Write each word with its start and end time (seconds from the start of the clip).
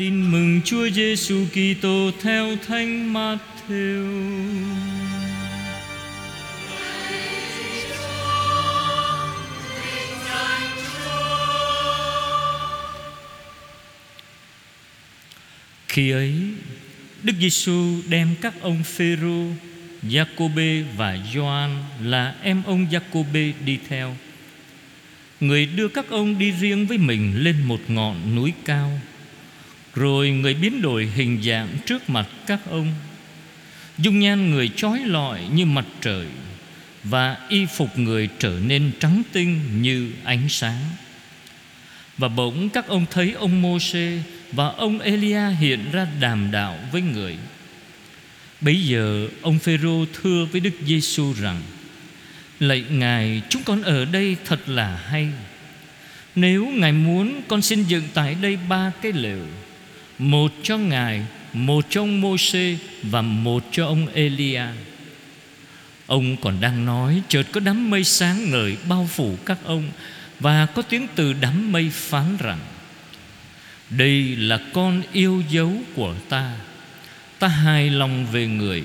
Tin 0.00 0.30
mừng 0.32 0.60
Chúa 0.64 0.90
Giêsu 0.90 1.46
Kitô 1.52 2.10
theo 2.22 2.56
Thánh 2.66 3.12
Matthew. 3.12 4.06
Khi 15.88 16.10
ấy, 16.10 16.34
Đức 17.22 17.32
Giêsu 17.40 18.00
đem 18.08 18.28
các 18.40 18.54
ông 18.60 18.82
Phêrô, 18.82 19.46
Giacôbê 20.02 20.84
và 20.96 21.18
Gioan 21.34 21.70
là 22.02 22.34
em 22.42 22.62
ông 22.66 22.86
Giacôbê 22.92 23.52
đi 23.64 23.78
theo. 23.88 24.16
Người 25.40 25.66
đưa 25.66 25.88
các 25.88 26.08
ông 26.10 26.38
đi 26.38 26.50
riêng 26.50 26.86
với 26.86 26.98
mình 26.98 27.44
lên 27.44 27.56
một 27.62 27.80
ngọn 27.88 28.36
núi 28.36 28.52
cao 28.64 29.00
rồi 29.94 30.30
người 30.30 30.54
biến 30.54 30.82
đổi 30.82 31.06
hình 31.14 31.42
dạng 31.42 31.68
trước 31.86 32.10
mặt 32.10 32.26
các 32.46 32.60
ông, 32.70 32.94
Dung 33.98 34.20
nhan 34.20 34.50
người 34.50 34.70
chói 34.76 34.98
lọi 34.98 35.40
như 35.52 35.66
mặt 35.66 35.84
trời, 36.00 36.26
Và 37.04 37.36
y 37.48 37.66
phục 37.66 37.98
người 37.98 38.28
trở 38.38 38.58
nên 38.66 38.92
trắng 39.00 39.22
tinh 39.32 39.82
như 39.82 40.10
ánh 40.24 40.48
sáng. 40.48 40.80
Và 42.18 42.28
bỗng 42.28 42.68
các 42.68 42.86
ông 42.86 43.06
thấy 43.10 43.32
ông 43.32 43.62
Môsê 43.62 44.18
và 44.52 44.68
ông 44.68 44.98
Elia 44.98 45.50
hiện 45.60 45.90
ra 45.92 46.06
đàm 46.20 46.50
đạo 46.50 46.78
với 46.92 47.02
người. 47.02 47.36
Bấy 48.60 48.82
giờ 48.82 49.28
ông 49.42 49.58
Phêrô 49.58 50.04
thưa 50.12 50.46
với 50.52 50.60
Đức 50.60 50.74
Giêsu 50.86 51.32
rằng, 51.32 51.62
Lạy 52.60 52.84
Ngài, 52.90 53.42
chúng 53.48 53.62
con 53.62 53.82
ở 53.82 54.04
đây 54.04 54.36
thật 54.44 54.68
là 54.68 54.96
hay. 54.96 55.28
Nếu 56.34 56.66
Ngài 56.66 56.92
muốn, 56.92 57.42
con 57.48 57.62
xin 57.62 57.84
dựng 57.84 58.04
tại 58.14 58.36
đây 58.42 58.58
ba 58.68 58.92
cái 59.02 59.12
lều. 59.12 59.46
Một 60.20 60.52
cho 60.62 60.78
Ngài, 60.78 61.22
Một 61.52 61.86
cho 61.90 62.02
ông 62.02 62.20
Mô-xê 62.20 62.76
Và 63.02 63.22
một 63.22 63.64
cho 63.72 63.86
ông 63.86 64.06
Elia. 64.14 64.62
Ông 66.06 66.36
còn 66.36 66.60
đang 66.60 66.84
nói, 66.84 67.22
Chợt 67.28 67.42
có 67.52 67.60
đám 67.60 67.90
mây 67.90 68.04
sáng 68.04 68.50
ngời 68.50 68.76
bao 68.88 69.08
phủ 69.12 69.36
các 69.46 69.58
ông 69.64 69.90
Và 70.40 70.66
có 70.66 70.82
tiếng 70.82 71.06
từ 71.14 71.32
đám 71.32 71.72
mây 71.72 71.90
phán 71.92 72.36
rằng, 72.38 72.58
Đây 73.90 74.36
là 74.36 74.60
con 74.72 75.02
yêu 75.12 75.42
dấu 75.50 75.72
của 75.94 76.14
ta. 76.28 76.56
Ta 77.38 77.48
hài 77.48 77.90
lòng 77.90 78.26
về 78.32 78.46
người. 78.46 78.82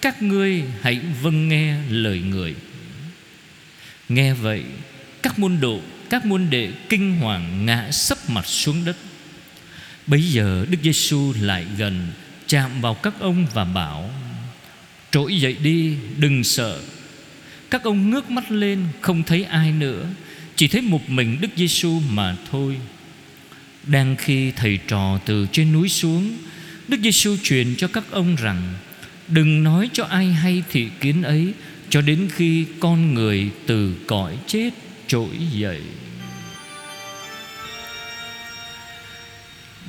Các 0.00 0.22
ngươi 0.22 0.62
hãy 0.82 1.00
vâng 1.22 1.48
nghe 1.48 1.74
lời 1.90 2.18
người 2.18 2.54
Nghe 4.08 4.34
vậy, 4.34 4.62
Các 5.22 5.38
môn 5.38 5.60
đồ, 5.60 5.80
Các 6.10 6.24
môn 6.24 6.46
đệ 6.50 6.72
kinh 6.88 7.16
hoàng 7.16 7.66
ngã 7.66 7.90
sấp 7.90 8.18
mặt 8.30 8.46
xuống 8.46 8.84
đất. 8.84 8.96
Bấy 10.06 10.22
giờ 10.22 10.66
Đức 10.70 10.78
Giêsu 10.82 11.32
lại 11.40 11.66
gần, 11.78 12.06
Chạm 12.48 12.80
vào 12.80 12.94
các 12.94 13.14
ông 13.20 13.46
và 13.54 13.64
bảo, 13.64 14.10
Trỗi 15.10 15.36
dậy 15.36 15.56
đi, 15.62 15.94
Đừng 16.18 16.44
sợ. 16.44 16.80
Các 17.70 17.82
ông 17.82 18.10
ngước 18.10 18.30
mắt 18.30 18.50
lên, 18.50 18.84
Không 19.00 19.22
thấy 19.22 19.44
ai 19.44 19.72
nữa, 19.72 20.06
Chỉ 20.56 20.68
thấy 20.68 20.80
một 20.80 21.10
mình 21.10 21.38
Đức 21.40 21.48
Giêsu 21.56 22.00
mà 22.10 22.36
thôi. 22.50 22.76
Đang 23.86 24.16
khi 24.16 24.50
thầy 24.50 24.78
trò 24.88 25.18
từ 25.24 25.46
trên 25.52 25.72
núi 25.72 25.88
xuống, 25.88 26.36
Đức 26.88 27.00
Giêsu 27.02 27.36
truyền 27.42 27.74
cho 27.76 27.88
các 27.88 28.04
ông 28.10 28.36
rằng, 28.36 28.74
Đừng 29.28 29.62
nói 29.62 29.90
cho 29.92 30.04
ai 30.04 30.26
hay 30.26 30.62
thị 30.72 30.88
kiến 31.00 31.22
ấy 31.22 31.52
cho 31.90 32.00
đến 32.00 32.28
khi 32.32 32.66
con 32.80 33.14
người 33.14 33.50
từ 33.66 33.94
cõi 34.06 34.36
chết 34.46 34.70
trỗi 35.06 35.36
dậy. 35.52 35.80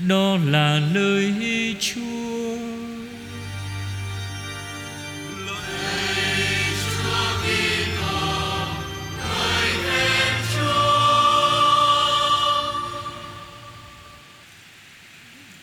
Đó 0.06 0.38
là 0.45 0.80
lời 0.94 1.34
chúa. 1.80 2.58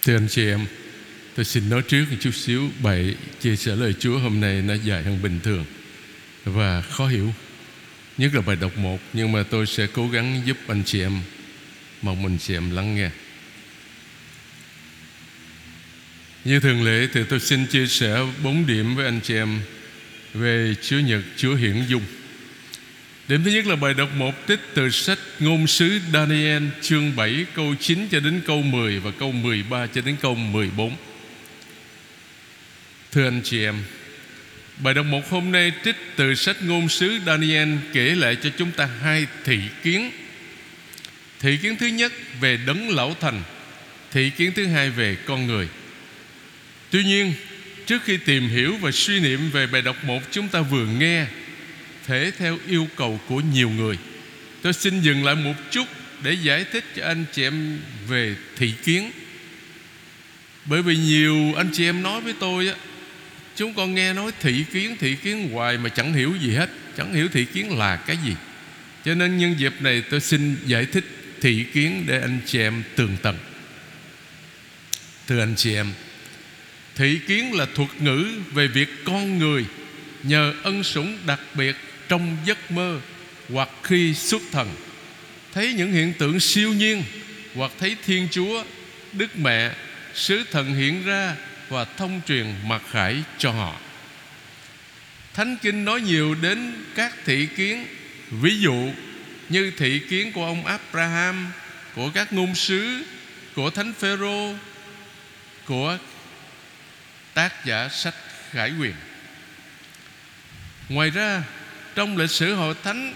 Thưa 0.03 0.17
anh 0.17 0.29
chị 0.29 0.47
em, 0.47 0.67
Tôi 1.35 1.45
xin 1.45 1.71
nói 1.71 1.83
trước 1.83 2.05
một 2.11 2.17
chút 2.21 2.31
xíu 2.35 2.71
Bài 2.83 3.15
chia 3.41 3.57
sẻ 3.57 3.77
lời 3.77 3.95
Chúa 3.99 4.19
hôm 4.19 4.41
nay 4.41 4.63
nó 4.63 4.75
dài 4.75 5.03
hơn 5.03 5.19
bình 5.23 5.41
thường 5.43 5.65
và 6.45 6.81
khó 6.81 7.07
hiểu. 7.07 7.33
Nhất 8.19 8.35
là 8.35 8.41
bài 8.41 8.57
đọc 8.57 8.77
một, 8.77 8.99
nhưng 9.13 9.33
mà 9.33 9.43
tôi 9.43 9.67
sẽ 9.67 9.87
cố 9.87 10.09
gắng 10.09 10.43
giúp 10.45 10.57
anh 10.67 10.83
chị 10.87 11.01
em, 11.01 11.21
mong 12.03 12.23
mình 12.23 12.39
chị 12.39 12.55
em 12.55 12.71
lắng 12.71 12.95
nghe. 12.95 13.11
Như 16.45 16.61
thường 16.61 16.85
lệ 16.85 17.09
thì 17.13 17.21
tôi 17.29 17.41
xin 17.41 17.67
chia 17.67 17.87
sẻ 17.87 18.19
bốn 18.43 18.67
điểm 18.67 18.95
với 18.95 19.05
anh 19.05 19.21
chị 19.21 19.35
em 19.35 19.61
về 20.35 20.75
Chúa 20.83 20.99
Nhật 20.99 21.21
Chúa 21.37 21.55
Hiển 21.55 21.85
Dung 21.89 22.03
Điểm 23.29 23.45
thứ 23.45 23.51
nhất 23.51 23.67
là 23.67 23.77
bài 23.77 23.95
đọc 23.95 24.09
một 24.17 24.47
tích 24.47 24.61
từ 24.75 24.91
sách 24.91 25.19
ngôn 25.41 25.67
sứ 25.67 26.01
Daniel 26.13 26.63
chương 26.83 27.17
7 27.17 27.47
câu 27.55 27.75
9 27.81 28.09
cho 28.11 28.21
đến 28.21 28.41
câu 28.47 28.63
10 28.63 28.99
và 28.99 29.11
câu 29.19 29.33
13 29.33 29.87
cho 29.87 30.01
đến 30.01 30.17
câu 30.23 30.35
14. 30.35 30.97
Thưa 33.13 33.25
anh 33.25 33.41
chị 33.45 33.65
em, 33.65 33.75
Bài 34.79 34.95
đọc 34.95 35.07
một 35.07 35.31
hôm 35.31 35.53
nay 35.53 35.73
trích 35.85 35.97
từ 36.17 36.35
sách 36.35 36.57
ngôn 36.63 36.89
sứ 36.89 37.19
Daniel 37.27 37.69
kể 37.93 38.15
lại 38.15 38.37
cho 38.43 38.51
chúng 38.59 38.71
ta 38.71 38.89
hai 39.03 39.27
thị 39.45 39.59
kiến. 39.83 40.11
Thị 41.41 41.57
kiến 41.63 41.77
thứ 41.77 41.87
nhất 41.87 42.13
về 42.41 42.59
đấng 42.67 42.91
lão 42.91 43.17
thành, 43.21 43.43
thị 44.13 44.31
kiến 44.31 44.53
thứ 44.55 44.67
hai 44.67 44.91
về 44.91 45.17
con 45.27 45.47
người. 45.47 45.69
Tuy 46.95 47.05
nhiên, 47.05 47.33
trước 47.87 48.03
khi 48.05 48.17
tìm 48.17 48.49
hiểu 48.49 48.77
và 48.77 48.91
suy 48.91 49.21
niệm 49.21 49.51
về 49.51 49.67
bài 49.67 49.83
đọc 49.83 50.05
một 50.05 50.23
chúng 50.31 50.49
ta 50.49 50.61
vừa 50.61 50.87
nghe 50.87 51.27
thể 52.07 52.33
theo 52.39 52.59
yêu 52.69 52.89
cầu 52.97 53.21
của 53.29 53.41
nhiều 53.41 53.71
người. 53.71 53.99
Tôi 54.63 54.73
xin 54.73 55.01
dừng 55.01 55.25
lại 55.25 55.35
một 55.35 55.55
chút 55.71 55.89
để 56.23 56.33
giải 56.33 56.65
thích 56.73 56.85
cho 56.97 57.05
anh 57.05 57.25
chị 57.33 57.43
em 57.43 57.79
về 58.09 58.37
thị 58.57 58.73
kiến. 58.85 59.11
Bởi 60.65 60.83
vì 60.83 60.97
nhiều 60.97 61.55
anh 61.57 61.71
chị 61.73 61.85
em 61.85 62.03
nói 62.03 62.21
với 62.21 62.35
tôi 62.41 62.69
á 62.69 62.75
Chúng 63.57 63.75
con 63.75 63.95
nghe 63.95 64.13
nói 64.13 64.33
thị 64.41 64.65
kiến 64.73 64.97
thị 65.01 65.17
kiến 65.17 65.51
hoài 65.53 65.79
mà 65.79 65.89
chẳng 65.89 66.13
hiểu 66.13 66.35
gì 66.41 66.51
hết 66.51 66.71
Chẳng 66.97 67.15
hiểu 67.15 67.29
thị 67.29 67.45
kiến 67.45 67.79
là 67.79 67.97
cái 67.97 68.17
gì 68.25 68.35
Cho 69.05 69.15
nên 69.15 69.39
nhân 69.39 69.55
dịp 69.59 69.73
này 69.81 70.03
tôi 70.11 70.21
xin 70.21 70.57
giải 70.67 70.87
thích 70.87 71.05
thị 71.41 71.65
kiến 71.73 72.05
để 72.07 72.21
anh 72.21 72.41
chị 72.47 72.59
em 72.59 72.83
tường 72.97 73.17
tận 73.23 73.39
Thưa 75.27 75.41
anh 75.41 75.55
chị 75.57 75.75
em 75.75 75.87
Thị 76.95 77.21
kiến 77.27 77.55
là 77.55 77.67
thuật 77.75 77.89
ngữ 78.01 78.29
về 78.53 78.67
việc 78.67 78.89
con 79.05 79.39
người 79.39 79.65
Nhờ 80.23 80.55
ân 80.63 80.83
sủng 80.83 81.19
đặc 81.27 81.41
biệt 81.55 81.77
trong 82.09 82.37
giấc 82.47 82.71
mơ 82.71 83.01
Hoặc 83.49 83.69
khi 83.83 84.15
xuất 84.15 84.43
thần. 84.53 84.75
Thấy 85.53 85.73
những 85.73 85.93
hiện 85.93 86.13
tượng 86.19 86.41
siêu 86.41 86.73
nhiên 86.73 87.03
Hoặc 87.55 87.73
thấy 87.79 87.97
Thiên 88.05 88.29
Chúa, 88.31 88.65
Đức 89.13 89.37
Mẹ, 89.37 89.71
Sứ 90.15 90.45
thần 90.51 90.75
hiện 90.75 91.05
ra 91.05 91.37
và 91.69 91.85
thông 91.85 92.21
truyền 92.29 92.47
mặc 92.67 92.83
khải 92.91 93.23
cho 93.39 93.51
họ. 93.51 93.77
Thánh 95.35 95.57
Kinh 95.63 95.85
nói 95.85 96.01
nhiều 96.01 96.35
đến 96.35 96.85
các 96.95 97.15
thị 97.25 97.49
kiến, 97.57 97.87
Ví 98.31 98.61
dụ 98.61 98.93
như 99.49 99.73
thị 99.77 99.99
kiến 99.99 100.33
của 100.33 100.45
ông 100.45 100.67
Abraham, 100.67 101.53
Của 101.95 102.11
các 102.15 102.33
ngôn 102.33 102.55
sứ, 102.55 103.05
Của 103.55 103.71
Thánh 103.71 103.93
Phêrô, 103.93 104.55
Của 105.65 105.99
tác 107.35 107.65
giả 107.65 107.89
sách 107.89 108.15
Khải 108.51 108.73
Quyền. 108.81 108.95
Ngoài 110.89 111.11
ra, 111.11 111.43
Trong 111.95 112.17
lịch 112.17 112.31
sử 112.31 112.55
hội 112.55 112.75
thánh 112.83 113.15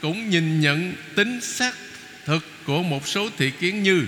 Cũng 0.00 0.30
nhìn 0.30 0.60
nhận 0.60 0.94
tính 1.14 1.40
xác 1.40 1.74
thực 2.24 2.46
Của 2.64 2.82
một 2.82 3.08
số 3.08 3.30
thị 3.38 3.50
kiến 3.50 3.82
như 3.82 4.06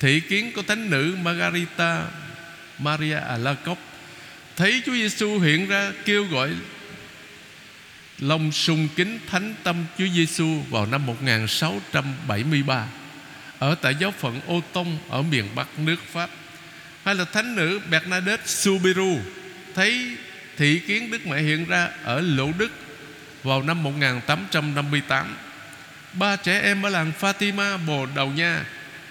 Thị 0.00 0.20
kiến 0.20 0.52
của 0.52 0.62
thánh 0.62 0.90
nữ 0.90 1.16
Margarita 1.22 2.04
Maria 2.78 3.14
Alacoque 3.14 3.82
thấy 4.56 4.82
Chúa 4.86 4.92
Giêsu 4.92 5.38
hiện 5.38 5.68
ra 5.68 5.92
kêu 6.04 6.24
gọi 6.24 6.50
lòng 8.18 8.52
sùng 8.52 8.88
kính 8.96 9.18
thánh 9.26 9.54
tâm 9.62 9.84
Chúa 9.98 10.06
Giêsu 10.14 10.62
vào 10.70 10.86
năm 10.86 11.06
1673 11.06 12.86
ở 13.58 13.74
tại 13.74 13.96
giáo 14.00 14.10
phận 14.10 14.40
Ô 14.46 14.62
Tông 14.72 14.98
ở 15.08 15.22
miền 15.22 15.44
Bắc 15.54 15.78
nước 15.78 15.96
Pháp 16.12 16.30
hay 17.08 17.14
là 17.14 17.24
thánh 17.24 17.54
nữ 17.56 17.80
Bernadette 17.90 18.46
Subiru 18.46 19.18
thấy 19.74 20.16
thị 20.56 20.80
kiến 20.86 21.10
Đức 21.10 21.26
Mẹ 21.26 21.42
hiện 21.42 21.64
ra 21.64 21.88
ở 22.04 22.20
Lỗ 22.20 22.52
Đức 22.58 22.70
vào 23.42 23.62
năm 23.62 23.82
1858 23.82 25.36
ba 26.12 26.36
trẻ 26.36 26.60
em 26.60 26.82
ở 26.82 26.88
làng 26.88 27.12
Fatima, 27.20 27.86
Bồ 27.86 28.06
Đầu 28.14 28.30
Nha, 28.30 28.64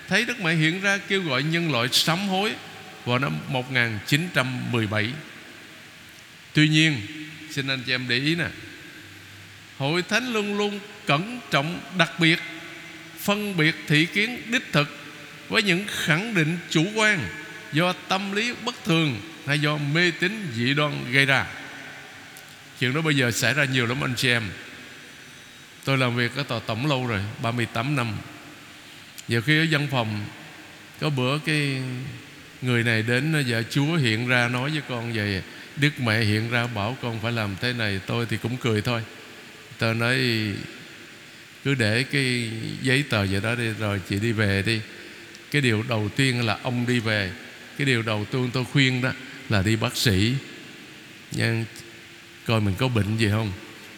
thấy 0.08 0.26
Đức 0.26 0.40
Mẹ 0.40 0.54
hiện 0.54 0.82
ra 0.82 0.98
kêu 1.08 1.22
gọi 1.22 1.44
nhân 1.44 1.72
loại 1.72 1.88
sám 1.92 2.28
hối 2.28 2.56
vào 3.06 3.20
năm 3.20 3.38
1917 3.48 5.14
Tuy 6.54 6.68
nhiên, 6.68 7.02
Xin 7.52 7.68
anh 7.68 7.84
chị 7.86 7.94
em 7.94 8.06
để 8.08 8.16
ý 8.16 8.36
nè, 8.36 8.48
Hội 9.78 10.02
Thánh 10.02 10.34
luôn 10.34 10.58
luôn 10.58 10.80
cẩn 11.06 11.40
trọng 11.52 11.80
đặc 11.98 12.12
biệt, 12.20 12.40
Phân 13.20 13.58
biệt 13.58 13.76
thị 13.88 14.06
kiến 14.06 14.42
đích 14.52 14.74
thực 14.74 14.98
với 15.50 15.64
những 15.64 15.86
khẳng 15.88 16.34
định 16.34 16.58
chủ 16.70 16.86
quan 16.96 17.20
do 17.74 17.94
tâm 17.94 18.32
lý 18.32 18.54
bất 18.66 18.76
thường 18.86 19.22
hay 19.46 19.60
do 19.60 19.78
mê 19.78 20.12
tín 20.20 20.48
dị 20.56 20.74
đoan 20.74 21.12
gây 21.12 21.26
ra. 21.26 21.46
Chuyện 22.80 22.94
đó 22.94 23.02
bây 23.02 23.16
giờ 23.16 23.32
xảy 23.32 23.54
ra 23.54 23.66
nhiều 23.66 23.86
lắm 23.86 24.04
anh 24.04 24.16
chị 24.16 24.30
em. 24.30 24.44
Tôi 25.84 25.98
làm 25.98 26.16
việc 26.16 26.36
ở 26.36 26.44
tòa 26.44 26.60
tổng 26.60 26.86
lâu 26.86 27.08
rồi 27.08 27.22
38 27.42 27.96
năm. 27.96 28.18
Nhiều 29.28 29.42
khi 29.42 29.60
ở 29.60 29.66
văn 29.72 29.88
phòng, 29.92 30.26
có 31.00 31.10
bữa 31.10 31.38
cái 31.40 31.82
người 32.62 32.84
này 32.84 33.02
đến 33.02 33.44
vợ 33.48 33.64
chúa 33.64 33.96
hiện 33.96 34.28
ra 34.28 34.48
nói 34.48 34.70
với 34.70 34.82
con 34.90 35.14
vậy, 35.14 35.42
đức 35.76 36.00
mẹ 36.00 36.20
hiện 36.20 36.50
ra 36.52 36.68
bảo 36.68 36.98
con 37.02 37.20
phải 37.20 37.32
làm 37.32 37.56
thế 37.62 37.74
này. 37.74 38.00
Tôi 38.06 38.26
thì 38.30 38.38
cũng 38.38 38.58
cười 38.58 38.82
thôi. 38.82 39.02
Tôi 39.78 39.96
nói, 39.96 40.18
cứ 41.64 41.76
để 41.76 42.04
cái 42.04 42.52
giấy 42.82 43.04
tờ 43.10 43.26
vậy 43.26 43.42
đó 43.42 43.56
đi, 43.56 43.70
rồi 43.80 44.02
chị 44.10 44.20
đi 44.20 44.32
về 44.32 44.64
đi. 44.66 44.82
Cái 45.52 45.62
điều 45.62 45.84
đầu 45.90 46.10
tiên 46.16 46.46
là 46.46 46.58
ông 46.64 46.86
đi 46.88 47.00
về 47.00 47.32
cái 47.78 47.86
điều 47.86 48.02
đầu 48.02 48.26
tiên 48.32 48.50
tôi 48.54 48.66
khuyên 48.66 49.02
đó 49.02 49.12
là 49.50 49.62
đi 49.62 49.76
bác 49.76 49.98
sĩ. 49.98 50.34
Nha 51.32 51.66
coi 52.46 52.62
mình 52.62 52.76
có 52.78 52.88
bệnh 52.88 53.18
gì 53.18 53.30
không? 53.32 53.52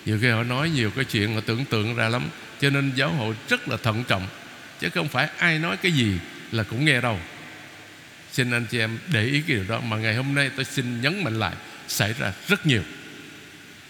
Nhiều 0.05 0.19
khi 0.21 0.29
họ 0.29 0.43
nói 0.43 0.69
nhiều 0.69 0.91
cái 0.91 1.05
chuyện 1.05 1.35
họ 1.35 1.41
tưởng 1.41 1.65
tượng 1.65 1.95
ra 1.95 2.09
lắm, 2.09 2.29
cho 2.61 2.69
nên 2.69 2.91
giáo 2.95 3.09
hội 3.09 3.35
rất 3.49 3.67
là 3.67 3.77
thận 3.77 4.03
trọng. 4.07 4.27
Chứ 4.79 4.89
không 4.89 5.07
phải 5.07 5.29
ai 5.37 5.59
nói 5.59 5.77
cái 5.77 5.91
gì 5.91 6.13
là 6.51 6.63
cũng 6.63 6.85
nghe 6.85 7.01
đâu. 7.01 7.19
Xin 8.31 8.51
anh 8.51 8.65
chị 8.71 8.79
em 8.79 8.97
để 9.13 9.23
ý 9.23 9.41
cái 9.41 9.55
điều 9.55 9.65
đó, 9.67 9.79
mà 9.79 9.97
ngày 9.97 10.15
hôm 10.15 10.35
nay 10.35 10.51
tôi 10.55 10.65
xin 10.65 11.01
nhấn 11.01 11.23
mạnh 11.23 11.39
lại, 11.39 11.53
xảy 11.87 12.13
ra 12.19 12.33
rất 12.47 12.65
nhiều. 12.65 12.83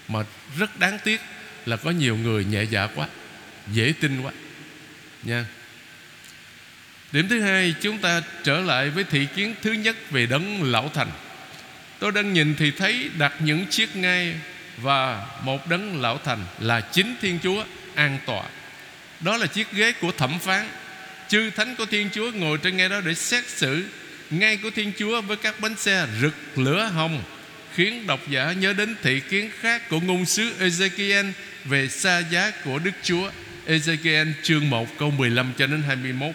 Mà 0.08 0.24
rất 0.58 0.78
đáng 0.78 0.98
tiếc 1.04 1.20
là 1.66 1.76
có 1.76 1.90
nhiều 1.90 2.16
người 2.16 2.44
nhẹ 2.44 2.62
dạ 2.62 2.86
quá, 2.86 3.08
dễ 3.72 3.92
tin 4.00 4.22
quá. 4.22 4.32
Nha 5.22 5.44
điểm 7.12 7.28
thứ 7.28 7.40
hai, 7.40 7.74
chúng 7.80 7.98
ta 7.98 8.22
trở 8.44 8.60
lại 8.60 8.90
với 8.90 9.04
thị 9.04 9.26
kiến 9.36 9.54
thứ 9.62 9.72
nhất 9.72 9.96
về 10.10 10.26
đấng 10.26 10.62
lão 10.62 10.90
thành 10.94 11.10
tôi 11.98 12.12
đang 12.12 12.32
nhìn 12.32 12.54
thì 12.58 12.70
thấy 12.70 13.10
đặt 13.18 13.32
những 13.38 13.66
chiếc 13.66 13.96
ngai 13.96 14.34
và 14.76 15.26
một 15.44 15.66
đấng 15.66 16.00
lão 16.00 16.18
thành 16.24 16.44
là 16.58 16.80
chính 16.80 17.14
thiên 17.20 17.38
chúa 17.42 17.64
an 17.94 18.18
tọa 18.26 18.42
đó 19.20 19.36
là 19.36 19.46
chiếc 19.46 19.72
ghế 19.72 19.92
của 19.92 20.12
thẩm 20.12 20.38
phán 20.38 20.68
chư 21.28 21.50
thánh 21.50 21.76
của 21.76 21.86
thiên 21.86 22.10
chúa 22.12 22.30
ngồi 22.34 22.58
trên 22.58 22.76
ngay 22.76 22.88
đó 22.88 23.00
để 23.00 23.14
xét 23.14 23.48
xử 23.48 23.84
ngay 24.30 24.56
của 24.56 24.70
thiên 24.70 24.92
chúa 24.98 25.20
với 25.20 25.36
các 25.36 25.60
bánh 25.60 25.76
xe 25.76 26.06
rực 26.20 26.34
lửa 26.56 26.90
hồng, 26.94 27.22
khiến 27.74 28.06
độc 28.06 28.20
giả 28.28 28.52
nhớ 28.52 28.72
đến 28.72 28.96
thị 29.02 29.20
kiến 29.20 29.50
khác 29.60 29.88
của 29.88 30.00
ngôn 30.00 30.26
sứ 30.26 30.52
Ezekiel 30.60 31.32
về 31.64 31.88
xa 31.88 32.22
giá 32.30 32.52
của 32.64 32.78
Đức 32.78 32.90
Chúa. 33.02 33.30
Ezekiel 33.66 34.32
chương 34.42 34.70
1 34.70 34.98
câu 34.98 35.10
15 35.10 35.52
cho 35.58 35.66
đến 35.66 35.82
21. 35.82 36.34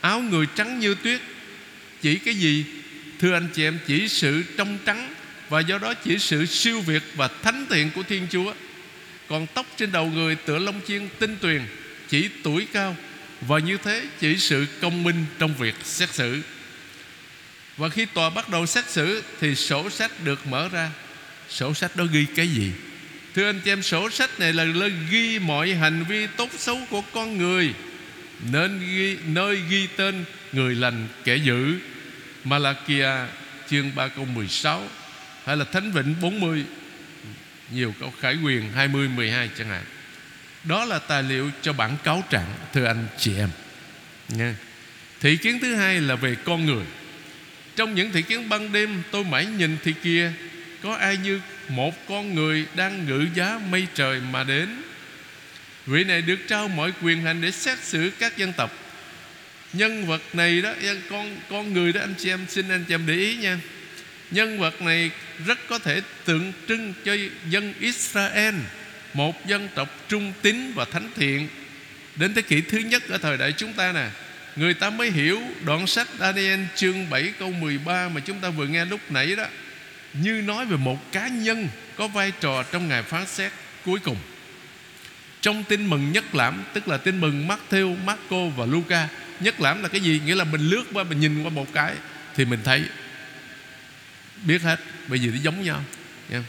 Áo 0.00 0.20
người 0.20 0.46
trắng 0.54 0.80
như 0.80 0.94
tuyết 0.94 1.20
chỉ 2.02 2.18
cái 2.18 2.34
gì? 2.34 2.64
Thưa 3.18 3.32
anh 3.32 3.48
chị 3.54 3.62
em, 3.62 3.78
chỉ 3.86 4.08
sự 4.08 4.42
trong 4.56 4.78
trắng 4.86 5.14
và 5.48 5.60
do 5.60 5.78
đó 5.78 5.94
chỉ 5.94 6.18
sự 6.18 6.46
siêu 6.46 6.80
việt 6.80 7.02
và 7.16 7.28
thánh 7.42 7.66
thiện 7.70 7.90
của 7.94 8.02
Thiên 8.02 8.26
Chúa. 8.30 8.54
Còn 9.28 9.46
tóc 9.54 9.66
trên 9.76 9.92
đầu 9.92 10.06
người 10.06 10.34
tựa 10.34 10.58
lông 10.58 10.80
chiên 10.86 11.08
tinh 11.18 11.36
tuyền, 11.40 11.62
chỉ 12.08 12.28
tuổi 12.42 12.66
cao 12.72 12.96
và 13.40 13.58
như 13.58 13.76
thế 13.84 14.02
chỉ 14.20 14.36
sự 14.36 14.66
công 14.80 15.04
minh 15.04 15.24
trong 15.38 15.54
việc 15.54 15.74
xét 15.84 16.14
xử. 16.14 16.42
Và 17.78 17.88
khi 17.88 18.06
tòa 18.06 18.30
bắt 18.30 18.48
đầu 18.48 18.66
xét 18.66 18.90
xử 18.90 19.22
Thì 19.40 19.54
sổ 19.54 19.90
sách 19.90 20.10
được 20.24 20.46
mở 20.46 20.68
ra 20.72 20.90
Sổ 21.48 21.74
sách 21.74 21.96
đó 21.96 22.04
ghi 22.12 22.26
cái 22.34 22.48
gì 22.48 22.70
Thưa 23.34 23.48
anh 23.48 23.60
chị 23.64 23.72
em, 23.72 23.82
sổ 23.82 24.10
sách 24.10 24.40
này 24.40 24.52
là 24.52 24.64
ghi 25.10 25.38
mọi 25.38 25.72
hành 25.72 26.04
vi 26.08 26.26
tốt 26.36 26.50
xấu 26.58 26.80
của 26.90 27.02
con 27.12 27.38
người 27.38 27.74
nên 28.52 28.80
ghi, 28.80 29.16
nơi 29.26 29.62
ghi 29.68 29.88
tên 29.96 30.24
người 30.52 30.74
lành 30.74 31.08
kẻ 31.24 31.36
dữ. 31.36 31.78
Malakia 32.44 33.26
chương 33.70 33.94
3 33.94 34.08
câu 34.08 34.24
16 34.24 34.88
Hay 35.44 35.56
là 35.56 35.64
Thánh 35.64 35.92
Vịnh 35.92 36.14
40 36.20 36.64
Nhiều 37.70 37.94
câu 38.00 38.12
khải 38.20 38.36
quyền 38.44 38.72
20, 38.72 39.08
12 39.08 39.50
chẳng 39.58 39.68
hạn. 39.68 39.84
Đó 40.64 40.84
là 40.84 40.98
tài 40.98 41.22
liệu 41.22 41.50
cho 41.62 41.72
bản 41.72 41.96
cáo 42.04 42.24
trạng 42.30 42.54
Thưa 42.72 42.84
anh 42.84 43.06
chị 43.18 43.36
em. 43.36 43.48
Nha. 44.28 44.54
Thị 45.20 45.36
kiến 45.36 45.58
thứ 45.62 45.74
hai 45.74 46.00
là 46.00 46.14
về 46.14 46.36
con 46.44 46.66
người. 46.66 46.84
Trong 47.76 47.94
những 47.94 48.12
thị 48.12 48.22
kiến 48.22 48.48
ban 48.48 48.72
đêm 48.72 49.02
tôi 49.10 49.24
mãi 49.24 49.46
nhìn 49.46 49.76
thì 49.84 49.94
kia 50.02 50.32
Có 50.82 50.94
ai 50.94 51.16
như 51.16 51.40
một 51.68 52.08
con 52.08 52.34
người 52.34 52.66
đang 52.76 53.06
ngự 53.06 53.26
giá 53.34 53.60
mây 53.70 53.86
trời 53.94 54.20
mà 54.32 54.44
đến? 54.44 54.82
Vị 55.88 56.04
này 56.04 56.22
được 56.22 56.38
trao 56.48 56.68
mọi 56.68 56.92
quyền 57.02 57.22
hành 57.22 57.40
để 57.40 57.50
xét 57.50 57.78
xử 57.78 58.10
các 58.18 58.36
dân 58.36 58.52
tộc. 58.52 58.72
Nhân 59.72 60.06
vật 60.06 60.22
này 60.32 60.62
đó 60.62 60.72
Con 61.10 61.36
con 61.50 61.72
người 61.72 61.92
đó, 61.92 62.00
anh 62.00 62.14
chị 62.18 62.30
em, 62.30 62.46
Xin 62.48 62.68
anh 62.68 62.84
chị 62.88 62.94
em 62.94 63.06
để 63.06 63.14
ý 63.14 63.36
nha. 63.36 63.58
Nhân 64.30 64.58
vật 64.58 64.82
này 64.82 65.10
rất 65.46 65.58
có 65.68 65.78
thể 65.78 66.00
tượng 66.24 66.52
trưng 66.68 66.94
cho 67.04 67.16
dân 67.48 67.74
Israel, 67.80 68.54
Một 69.14 69.46
dân 69.46 69.68
tộc 69.74 69.88
trung 70.08 70.32
tín 70.42 70.72
và 70.74 70.84
thánh 70.84 71.10
thiện. 71.16 71.48
Đến 72.16 72.34
thế 72.34 72.42
kỷ 72.42 72.60
thứ 72.60 72.78
nhất 72.78 73.02
ở 73.08 73.18
thời 73.18 73.36
đại 73.36 73.52
chúng 73.52 73.72
ta 73.72 73.92
nè, 73.92 74.08
Người 74.56 74.74
ta 74.74 74.90
mới 74.90 75.10
hiểu 75.10 75.40
đoạn 75.64 75.86
sách 75.86 76.08
Daniel 76.18 76.60
chương 76.76 77.10
7 77.10 77.32
câu 77.38 77.52
13 77.52 78.08
Mà 78.08 78.20
chúng 78.20 78.40
ta 78.40 78.50
vừa 78.50 78.66
nghe 78.66 78.84
lúc 78.84 79.00
nãy 79.10 79.36
đó. 79.36 79.46
Như 80.12 80.42
nói 80.46 80.66
về 80.66 80.76
một 80.76 81.12
cá 81.12 81.28
nhân 81.28 81.68
Có 81.96 82.08
vai 82.08 82.32
trò 82.40 82.62
trong 82.72 82.88
ngày 82.88 83.02
phán 83.02 83.26
xét 83.26 83.52
cuối 83.84 84.00
cùng. 84.00 84.16
Trong 85.40 85.64
tin 85.64 85.86
mừng 85.86 86.12
nhất 86.12 86.34
lãm 86.34 86.64
Tức 86.72 86.88
là 86.88 86.96
tin 86.96 87.20
mừng 87.20 87.48
Matthew, 87.48 87.96
Marco 88.04 88.46
và 88.56 88.66
Luca 88.66 89.08
Nhất 89.40 89.60
lãm 89.60 89.82
là 89.82 89.88
cái 89.88 90.00
gì? 90.00 90.20
Nghĩa 90.24 90.34
là 90.34 90.44
mình 90.44 90.60
lướt 90.60 90.84
qua 90.92 91.04
Mình 91.04 91.20
nhìn 91.20 91.42
qua 91.42 91.50
một 91.50 91.66
cái 91.74 91.94
Thì 92.36 92.44
mình 92.44 92.60
thấy 92.64 92.82
Biết 94.44 94.62
hết 94.62 94.80
Bởi 95.08 95.18
vì 95.18 95.26
nó 95.26 95.36
giống 95.42 95.62
nhau 95.62 95.82
yeah. 96.30 96.42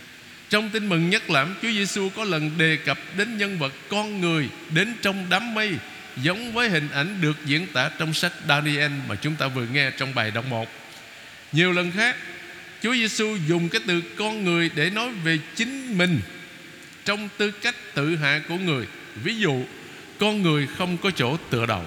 Trong 0.49 0.69
tin 0.69 0.89
mừng 0.89 1.09
nhất 1.09 1.29
lãm 1.29 1.55
Chúa 1.61 1.71
Giêsu 1.71 2.09
có 2.15 2.23
lần 2.23 2.57
đề 2.57 2.77
cập 2.85 2.99
đến 3.17 3.37
nhân 3.37 3.59
vật 3.59 3.73
con 3.89 4.21
người 4.21 4.49
Đến 4.69 4.93
trong 5.01 5.25
đám 5.29 5.53
mây 5.53 5.75
giống 6.23 6.51
với 6.51 6.69
hình 6.69 6.89
ảnh 6.93 7.21
được 7.21 7.37
diễn 7.45 7.67
tả 7.67 7.89
trong 7.99 8.13
sách 8.13 8.33
Daniel 8.47 8.91
mà 9.07 9.15
chúng 9.15 9.35
ta 9.35 9.47
vừa 9.47 9.65
nghe 9.73 9.91
trong 9.91 10.15
bài 10.15 10.31
đọc 10.31 10.45
1. 10.45 10.69
Nhiều 11.51 11.71
lần 11.71 11.91
khác, 11.91 12.15
Chúa 12.81 12.93
Giêsu 12.93 13.37
dùng 13.47 13.69
cái 13.69 13.81
từ 13.87 14.01
con 14.17 14.43
người 14.43 14.69
để 14.75 14.89
nói 14.89 15.09
về 15.23 15.39
chính 15.55 15.97
mình 15.97 16.19
trong 17.09 17.29
tư 17.37 17.51
cách 17.51 17.75
tự 17.93 18.15
hạ 18.15 18.41
của 18.49 18.57
người. 18.57 18.87
Ví 19.23 19.35
dụ, 19.35 19.63
con 20.19 20.41
người 20.41 20.67
không 20.77 20.97
có 20.97 21.11
chỗ 21.11 21.37
tựa 21.49 21.65
đầu. 21.65 21.85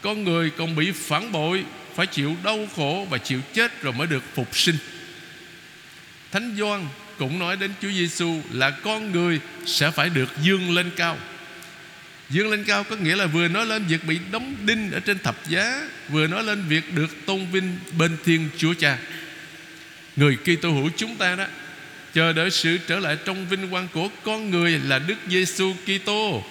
Con 0.00 0.24
người 0.24 0.50
còn 0.50 0.76
bị 0.76 0.92
phản 0.92 1.32
bội, 1.32 1.64
phải 1.94 2.06
chịu 2.06 2.36
đau 2.44 2.68
khổ 2.76 3.06
và 3.10 3.18
chịu 3.18 3.40
chết 3.52 3.82
rồi 3.82 3.92
mới 3.92 4.06
được 4.06 4.22
phục 4.34 4.56
sinh. 4.56 4.76
Thánh 6.32 6.54
Gioan 6.58 6.88
cũng 7.18 7.38
nói 7.38 7.56
đến 7.56 7.70
Chúa 7.82 7.90
Giêsu 7.90 8.40
là 8.52 8.70
con 8.70 9.12
người 9.12 9.40
sẽ 9.66 9.90
phải 9.90 10.10
được 10.10 10.28
dương 10.42 10.74
lên 10.74 10.90
cao 10.96 11.18
Dương 12.30 12.50
lên 12.50 12.64
cao 12.64 12.84
có 12.84 12.96
nghĩa 12.96 13.16
là 13.16 13.26
vừa 13.26 13.48
nói 13.48 13.66
lên 13.66 13.84
việc 13.84 14.04
bị 14.04 14.18
đóng 14.32 14.56
đinh 14.66 14.92
ở 14.92 15.00
trên 15.00 15.18
thập 15.18 15.48
giá 15.48 15.88
Vừa 16.08 16.26
nói 16.26 16.44
lên 16.44 16.64
việc 16.68 16.94
được 16.94 17.26
tôn 17.26 17.46
vinh 17.52 17.78
bên 17.98 18.16
Thiên 18.24 18.48
Chúa 18.56 18.74
Cha 18.74 18.98
Người 20.16 20.36
Kitô 20.36 20.70
hữu 20.70 20.90
chúng 20.96 21.16
ta 21.16 21.36
đó 21.36 21.46
Chờ 22.16 22.32
đợi 22.32 22.50
sự 22.50 22.78
trở 22.86 22.98
lại 22.98 23.16
trong 23.24 23.48
vinh 23.48 23.68
quang 23.70 23.88
của 23.94 24.08
con 24.24 24.50
người 24.50 24.78
là 24.78 24.98
Đức 24.98 25.14
Giêsu 25.28 25.74
Kitô. 25.84 26.44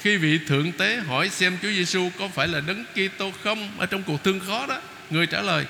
Khi 0.00 0.16
vị 0.16 0.38
thượng 0.46 0.72
tế 0.72 0.96
hỏi 0.96 1.28
xem 1.28 1.56
Chúa 1.62 1.68
Giêsu 1.68 2.10
có 2.18 2.28
phải 2.28 2.48
là 2.48 2.60
đấng 2.60 2.84
Kitô 2.84 3.30
không 3.42 3.70
Ở 3.78 3.86
trong 3.86 4.02
cuộc 4.02 4.24
thương 4.24 4.40
khó 4.40 4.66
đó, 4.66 4.80
Người 5.10 5.26
trả 5.26 5.42
lời, 5.42 5.64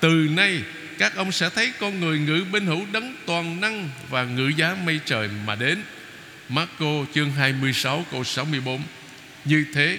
Từ 0.00 0.28
nay, 0.30 0.60
các 0.98 1.16
ông 1.16 1.32
sẽ 1.32 1.50
thấy 1.50 1.72
con 1.80 2.00
người 2.00 2.18
ngự 2.18 2.44
bên 2.52 2.66
hữu 2.66 2.86
đấng 2.92 3.14
toàn 3.26 3.60
năng 3.60 3.90
Và 4.10 4.24
ngự 4.24 4.48
giá 4.56 4.76
mây 4.84 5.00
trời 5.04 5.28
mà 5.46 5.54
đến. 5.54 5.78
Marco 6.48 7.04
chương 7.14 7.32
26 7.32 8.04
câu 8.10 8.24
64 8.24 8.82
Như 9.44 9.64
thế, 9.74 9.98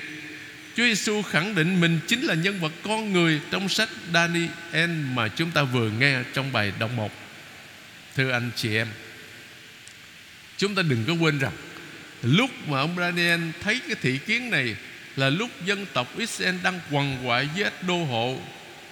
Chúa 0.75 0.84
Giêsu 0.84 1.22
khẳng 1.22 1.56
định 1.56 1.82
mình 1.82 2.00
chính 2.08 2.22
là 2.22 2.34
nhân 2.34 2.60
vật 2.60 2.72
con 2.84 3.13
người 3.13 3.42
trong 3.51 3.70
sách 3.70 3.89
Daniel 4.13 4.89
mà 5.13 5.27
chúng 5.27 5.51
ta 5.51 5.63
vừa 5.63 5.89
nghe 5.89 6.20
trong 6.34 6.51
bài 6.51 6.74
đọc 6.80 6.92
1. 6.96 7.26
Thưa 8.17 8.31
anh 8.31 8.51
chị 8.55 8.75
em, 8.75 8.88
chúng 10.57 10.75
ta 10.75 10.81
đừng 10.81 11.03
có 11.07 11.13
quên 11.13 11.39
rằng 11.39 11.53
lúc 12.21 12.50
mà 12.67 12.79
ông 12.79 12.95
Daniel 12.97 13.41
thấy 13.62 13.81
cái 13.88 13.95
thị 14.01 14.17
kiến 14.17 14.50
này 14.50 14.75
là 15.15 15.29
lúc 15.29 15.50
dân 15.65 15.86
tộc 15.93 16.17
Israel 16.17 16.55
đang 16.63 16.79
quằn 16.91 17.27
quại 17.27 17.50
với 17.55 17.71
đô 17.88 18.05
hộ 18.05 18.39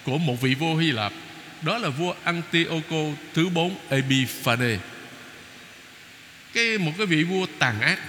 của 0.04 0.18
một 0.18 0.42
vị 0.42 0.56
vua 0.56 0.76
Hy 0.76 0.92
Lạp. 0.92 1.14
Đó 1.62 1.78
là 1.78 1.90
vua 1.90 2.16
Antioco 2.24 3.04
thứ 3.34 3.50
4 3.50 3.78
Epiphanes 3.90 4.80
cái 6.54 6.78
một 6.78 6.92
cái 6.98 7.06
vị 7.06 7.24
vua 7.24 7.46
tàn 7.60 7.82
ác 7.82 8.00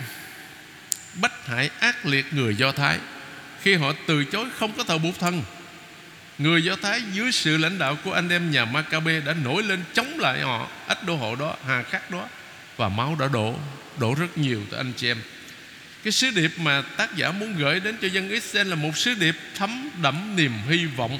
bách 1.20 1.46
hại 1.46 1.70
ác 1.80 2.06
liệt 2.06 2.26
người 2.32 2.56
Do 2.56 2.72
Thái 2.72 2.98
khi 3.62 3.74
họ 3.74 3.92
từ 4.06 4.24
chối 4.24 4.46
không 4.58 4.72
có 4.72 4.84
thờ 4.84 4.98
bụt 4.98 5.14
thân 5.18 5.42
người 6.38 6.64
Do 6.64 6.76
Thái 6.76 7.02
dưới 7.12 7.32
sự 7.32 7.56
lãnh 7.56 7.78
đạo 7.78 7.98
của 8.04 8.12
anh 8.12 8.28
em 8.28 8.50
nhà 8.50 8.64
Maccabe 8.64 9.20
đã 9.20 9.34
nổi 9.34 9.62
lên 9.62 9.80
chống 9.94 10.18
lại 10.18 10.40
họ, 10.40 10.68
ách 10.86 11.06
đô 11.06 11.16
hộ 11.16 11.36
đó, 11.36 11.56
hà 11.66 11.82
khắc 11.82 12.10
đó, 12.10 12.28
và 12.76 12.88
máu 12.88 13.16
đã 13.20 13.28
đổ 13.28 13.58
đổ 13.98 14.14
rất 14.14 14.38
nhiều 14.38 14.62
tới 14.70 14.80
anh 14.80 14.92
chị 14.96 15.08
em. 15.08 15.18
Cái 16.04 16.12
sứ 16.12 16.30
điệp 16.30 16.58
mà 16.58 16.82
tác 16.82 17.16
giả 17.16 17.32
muốn 17.32 17.56
gửi 17.58 17.80
đến 17.80 17.96
cho 18.02 18.08
dân 18.08 18.28
Israel 18.28 18.68
Là 18.68 18.74
một 18.74 18.96
sứ 18.96 19.14
điệp 19.14 19.36
thấm 19.54 19.90
đẫm 20.02 20.36
niềm 20.36 20.52
hy 20.68 20.84
vọng. 20.84 21.18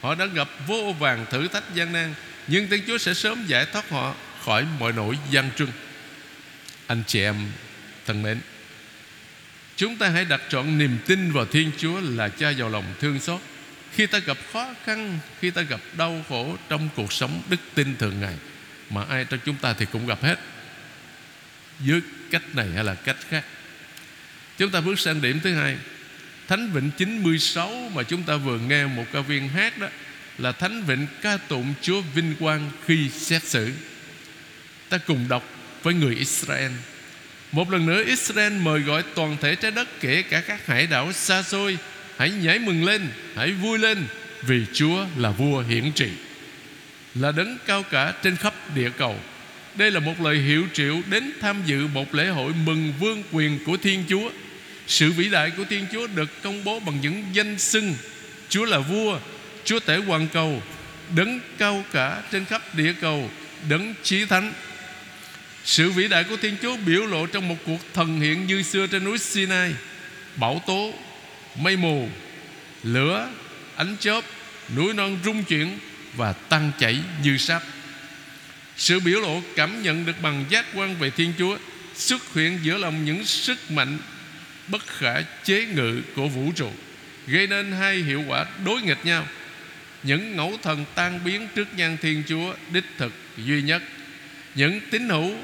Họ 0.00 0.14
đã 0.14 0.26
gặp 0.26 0.48
vô 0.66 0.94
vàng 0.98 1.26
thử 1.30 1.48
thách 1.48 1.74
gian 1.74 1.92
nan, 1.92 2.14
Nhưng 2.46 2.68
Thiên 2.68 2.82
Chúa 2.86 2.98
sẽ 2.98 3.14
sớm 3.14 3.46
giải 3.46 3.66
thoát 3.72 3.90
họ 3.90 4.14
Khỏi 4.44 4.66
mọi 4.78 4.92
nỗi 4.92 5.18
gian 5.30 5.50
truân 5.56 5.70
Anh 6.86 7.02
chị 7.06 7.20
em 7.20 7.36
thân 8.06 8.22
mến, 8.22 8.40
Chúng 9.76 9.96
ta 9.96 10.08
hãy 10.08 10.24
đặt 10.24 10.40
trọn 10.48 10.78
niềm 10.78 10.98
tin 11.06 11.32
vào 11.32 11.46
Thiên 11.46 11.70
Chúa 11.78 12.00
Là 12.00 12.28
cha 12.28 12.50
giàu 12.50 12.68
lòng 12.68 12.84
thương 13.00 13.20
xót. 13.20 13.40
Khi 13.96 14.06
ta 14.06 14.18
gặp 14.18 14.38
khó 14.52 14.74
khăn, 14.84 15.18
Khi 15.40 15.50
ta 15.50 15.62
gặp 15.62 15.80
đau 15.96 16.24
khổ 16.28 16.56
Trong 16.68 16.88
cuộc 16.96 17.12
sống 17.12 17.42
đức 17.50 17.60
tin 17.74 17.96
thường 17.96 18.20
ngày, 18.20 18.34
Mà 18.90 19.04
ai 19.04 19.24
trong 19.24 19.40
chúng 19.44 19.56
ta 19.56 19.72
thì 19.72 19.86
cũng 19.92 20.06
gặp 20.06 20.22
hết. 20.22 20.38
Dưới 21.80 22.00
cách 22.30 22.42
này 22.54 22.68
hay 22.74 22.84
là 22.84 22.94
cách 22.94 23.16
khác? 23.28 23.44
Chúng 24.58 24.70
ta 24.70 24.80
bước 24.80 24.98
sang 24.98 25.20
điểm 25.22 25.40
thứ 25.42 25.54
hai. 25.54 25.76
Thánh 26.48 26.70
Vịnh 26.72 26.90
96 26.96 27.90
mà 27.94 28.02
chúng 28.02 28.22
ta 28.22 28.36
vừa 28.36 28.58
nghe 28.58 28.86
một 28.86 29.04
ca 29.12 29.20
viên 29.20 29.48
hát 29.48 29.78
đó, 29.78 29.88
Là 30.38 30.52
Thánh 30.52 30.82
Vịnh 30.82 31.06
ca 31.22 31.36
tụng 31.36 31.74
Chúa 31.82 32.00
vinh 32.00 32.34
quang 32.38 32.70
khi 32.86 33.10
xét 33.10 33.42
xử. 33.42 33.72
Ta 34.88 34.98
cùng 34.98 35.28
đọc 35.28 35.50
với 35.82 35.94
người 35.94 36.14
Israel. 36.14 36.72
Một 37.52 37.70
lần 37.70 37.86
nữa, 37.86 38.04
Israel 38.04 38.52
mời 38.52 38.80
gọi 38.80 39.02
toàn 39.14 39.36
thể 39.40 39.54
trái 39.54 39.70
đất, 39.70 39.88
Kể 40.00 40.22
cả 40.22 40.40
các 40.40 40.66
hải 40.66 40.86
đảo 40.86 41.12
xa 41.12 41.42
xôi 41.42 41.78
Hãy 42.18 42.30
nhảy 42.30 42.58
mừng 42.58 42.84
lên 42.84 43.08
Hãy 43.36 43.52
vui 43.52 43.78
lên 43.78 44.06
Vì 44.42 44.62
Chúa 44.72 45.06
là 45.16 45.30
vua 45.30 45.60
hiển 45.60 45.92
trị 45.92 46.08
Là 47.14 47.32
đấng 47.32 47.58
cao 47.66 47.82
cả 47.82 48.12
trên 48.22 48.36
khắp 48.36 48.54
địa 48.74 48.90
cầu. 48.98 49.16
Đây 49.74 49.90
là 49.90 50.00
một 50.00 50.20
lời 50.20 50.36
hiệu 50.36 50.64
triệu 50.72 51.00
Đến 51.10 51.32
tham 51.40 51.62
dự 51.66 51.86
một 51.86 52.14
lễ 52.14 52.28
hội 52.28 52.52
mừng 52.64 52.92
vương 53.00 53.22
quyền 53.32 53.58
của 53.64 53.76
Thiên 53.76 54.04
Chúa. 54.08 54.30
Sự 54.86 55.12
vĩ 55.12 55.28
đại 55.28 55.50
của 55.50 55.64
Thiên 55.70 55.86
Chúa 55.92 56.06
được 56.06 56.42
công 56.42 56.64
bố 56.64 56.80
bằng 56.80 57.00
những 57.00 57.24
danh 57.32 57.58
xưng 57.58 57.94
Chúa 58.48 58.64
là 58.64 58.78
vua 58.78 59.18
Chúa 59.64 59.80
tể 59.80 59.96
hoàn 59.96 60.28
cầu 60.28 60.62
Đấng 61.16 61.40
cao 61.58 61.84
cả 61.92 62.22
trên 62.32 62.44
khắp 62.44 62.74
địa 62.74 62.92
cầu 63.00 63.30
Đấng 63.68 63.94
chí 64.02 64.24
thánh. 64.24 64.52
Sự 65.64 65.90
vĩ 65.90 66.08
đại 66.08 66.24
của 66.24 66.36
Thiên 66.36 66.56
Chúa 66.62 66.76
biểu 66.86 67.06
lộ 67.06 67.26
trong 67.26 67.48
một 67.48 67.56
cuộc 67.66 67.80
thần 67.94 68.20
hiện 68.20 68.46
như 68.46 68.62
xưa 68.62 68.86
trên 68.86 69.04
núi 69.04 69.18
Sinai 69.18 69.74
Bão 70.36 70.62
tố, 70.66 70.92
mây 71.58 71.76
mù, 71.76 72.08
lửa, 72.82 73.28
ánh 73.76 73.96
chớp 74.00 74.24
Núi 74.76 74.94
non 74.94 75.18
rung 75.24 75.44
chuyển 75.44 75.78
và 76.16 76.32
tăng 76.32 76.72
chảy 76.78 76.98
như 77.22 77.36
sáp. 77.36 77.62
Sự 78.76 79.00
biểu 79.00 79.20
lộ 79.20 79.42
cảm 79.56 79.82
nhận 79.82 80.06
được 80.06 80.22
bằng 80.22 80.44
giác 80.50 80.64
quan 80.74 80.94
về 80.98 81.10
Thiên 81.10 81.32
Chúa 81.38 81.56
Xuất 81.96 82.34
hiện 82.34 82.58
giữa 82.62 82.78
lòng 82.78 83.04
những 83.04 83.24
sức 83.24 83.70
mạnh 83.70 83.98
bất 84.68 84.86
khả 84.86 85.22
chế 85.44 85.64
ngự 85.64 86.02
của 86.16 86.28
vũ 86.28 86.52
trụ 86.56 86.70
gây 87.26 87.46
nên 87.46 87.72
hai 87.72 87.96
hiệu 87.96 88.24
quả 88.28 88.46
đối 88.64 88.82
nghịch 88.82 89.04
nhau. 89.04 89.26
Những 90.02 90.36
ngẫu 90.36 90.58
thần 90.62 90.84
tan 90.94 91.20
biến 91.24 91.48
trước 91.54 91.68
nhan 91.76 91.96
thiên 92.02 92.22
chúa 92.28 92.54
đích 92.72 92.84
thực 92.98 93.12
duy 93.36 93.62
nhất. 93.62 93.82
Những 94.54 94.80
tín 94.90 95.08
hữu 95.08 95.34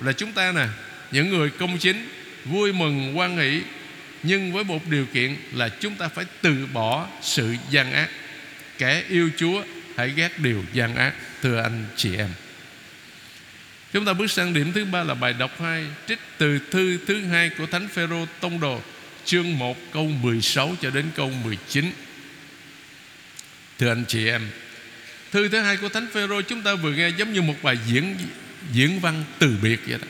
là 0.00 0.12
chúng 0.12 0.32
ta 0.32 0.52
nè. 0.52 0.66
Những 1.10 1.30
người 1.30 1.50
công 1.50 1.78
chính 1.78 2.08
vui 2.44 2.72
mừng 2.72 3.18
quan 3.18 3.38
hỷ 3.38 3.60
nhưng 4.22 4.52
với 4.52 4.64
một 4.64 4.86
điều 4.86 5.06
kiện 5.06 5.36
là 5.52 5.68
chúng 5.68 5.94
ta 5.94 6.08
phải 6.08 6.24
từ 6.40 6.66
bỏ 6.72 7.08
sự 7.22 7.54
gian 7.70 7.92
ác. 7.92 8.08
Kẻ 8.78 9.04
yêu 9.08 9.30
chúa, 9.36 9.62
hãy 9.96 10.12
ghét 10.16 10.38
điều 10.38 10.64
gian 10.72 10.96
ác, 10.96 11.12
thưa 11.42 11.62
anh 11.62 11.84
chị 11.96 12.16
em. 12.16 12.28
Chúng 13.92 14.04
ta 14.04 14.12
bước 14.12 14.30
sang 14.30 14.54
điểm 14.54 14.72
thứ 14.72 14.84
ba 14.84 15.04
là 15.04 15.14
bài 15.14 15.32
đọc 15.32 15.60
2 15.60 15.86
Trích 16.08 16.18
từ 16.38 16.58
thư 16.70 16.98
thứ 17.06 17.24
hai 17.24 17.50
của 17.58 17.66
Thánh 17.66 17.88
Phêrô 17.88 18.26
Tông 18.40 18.60
Đồ, 18.60 18.80
Chương 19.24 19.58
1 19.58 19.76
câu 19.92 20.06
16 20.06 20.74
cho 20.80 20.90
đến 20.90 21.06
câu 21.14 21.30
19 21.44 21.92
Thưa 23.78 23.88
anh 23.88 24.04
chị 24.08 24.28
em, 24.28 24.48
Thư 25.32 25.48
thứ 25.48 25.60
hai 25.60 25.76
của 25.76 25.88
Thánh 25.88 26.06
Phêrô 26.12 26.42
chúng 26.42 26.62
ta 26.62 26.74
vừa 26.74 26.92
nghe 26.92 27.08
giống 27.08 27.32
như 27.32 27.42
một 27.42 27.54
bài 27.62 27.78
diễn 27.86 28.16
diễn 28.72 29.00
văn 29.00 29.24
từ 29.38 29.56
biệt 29.62 29.80
vậy 29.86 29.98
đó. 29.98 30.06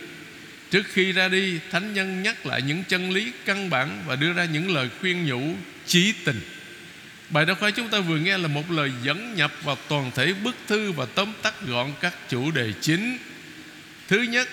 Trước 0.72 0.86
khi 0.92 1.12
ra 1.12 1.28
đi 1.28 1.58
Thánh 1.70 1.94
nhân 1.94 2.22
nhắc 2.22 2.46
lại 2.46 2.62
những 2.62 2.84
chân 2.88 3.10
lý 3.10 3.32
căn 3.44 3.70
bản 3.70 4.02
Và 4.06 4.16
đưa 4.16 4.32
ra 4.32 4.44
những 4.44 4.74
lời 4.74 4.88
khuyên 5.00 5.26
nhủ 5.26 5.54
chí 5.86 6.14
tình 6.24 6.40
Bài 7.30 7.46
đọc 7.46 7.60
khoa 7.60 7.70
chúng 7.70 7.88
ta 7.88 8.00
vừa 8.00 8.18
nghe 8.18 8.38
là 8.38 8.48
một 8.48 8.70
lời 8.70 8.90
dẫn 9.02 9.34
nhập 9.34 9.52
vào 9.62 9.76
toàn 9.88 10.10
thể 10.14 10.32
bức 10.32 10.56
thư 10.68 10.92
Và 10.92 11.06
tóm 11.14 11.32
tắt 11.42 11.54
gọn 11.66 11.92
các 12.00 12.14
chủ 12.28 12.50
đề 12.50 12.72
chính 12.80 13.18
Thứ 14.08 14.22
nhất 14.22 14.48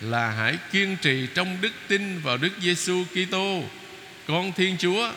là 0.00 0.30
hãy 0.30 0.58
kiên 0.72 0.96
trì 1.02 1.26
trong 1.34 1.58
đức 1.60 1.72
tin 1.88 2.20
vào 2.20 2.36
Đức 2.36 2.52
Giêsu 2.60 3.04
Kitô, 3.04 3.64
con 4.26 4.52
Thiên 4.52 4.76
Chúa. 4.78 5.12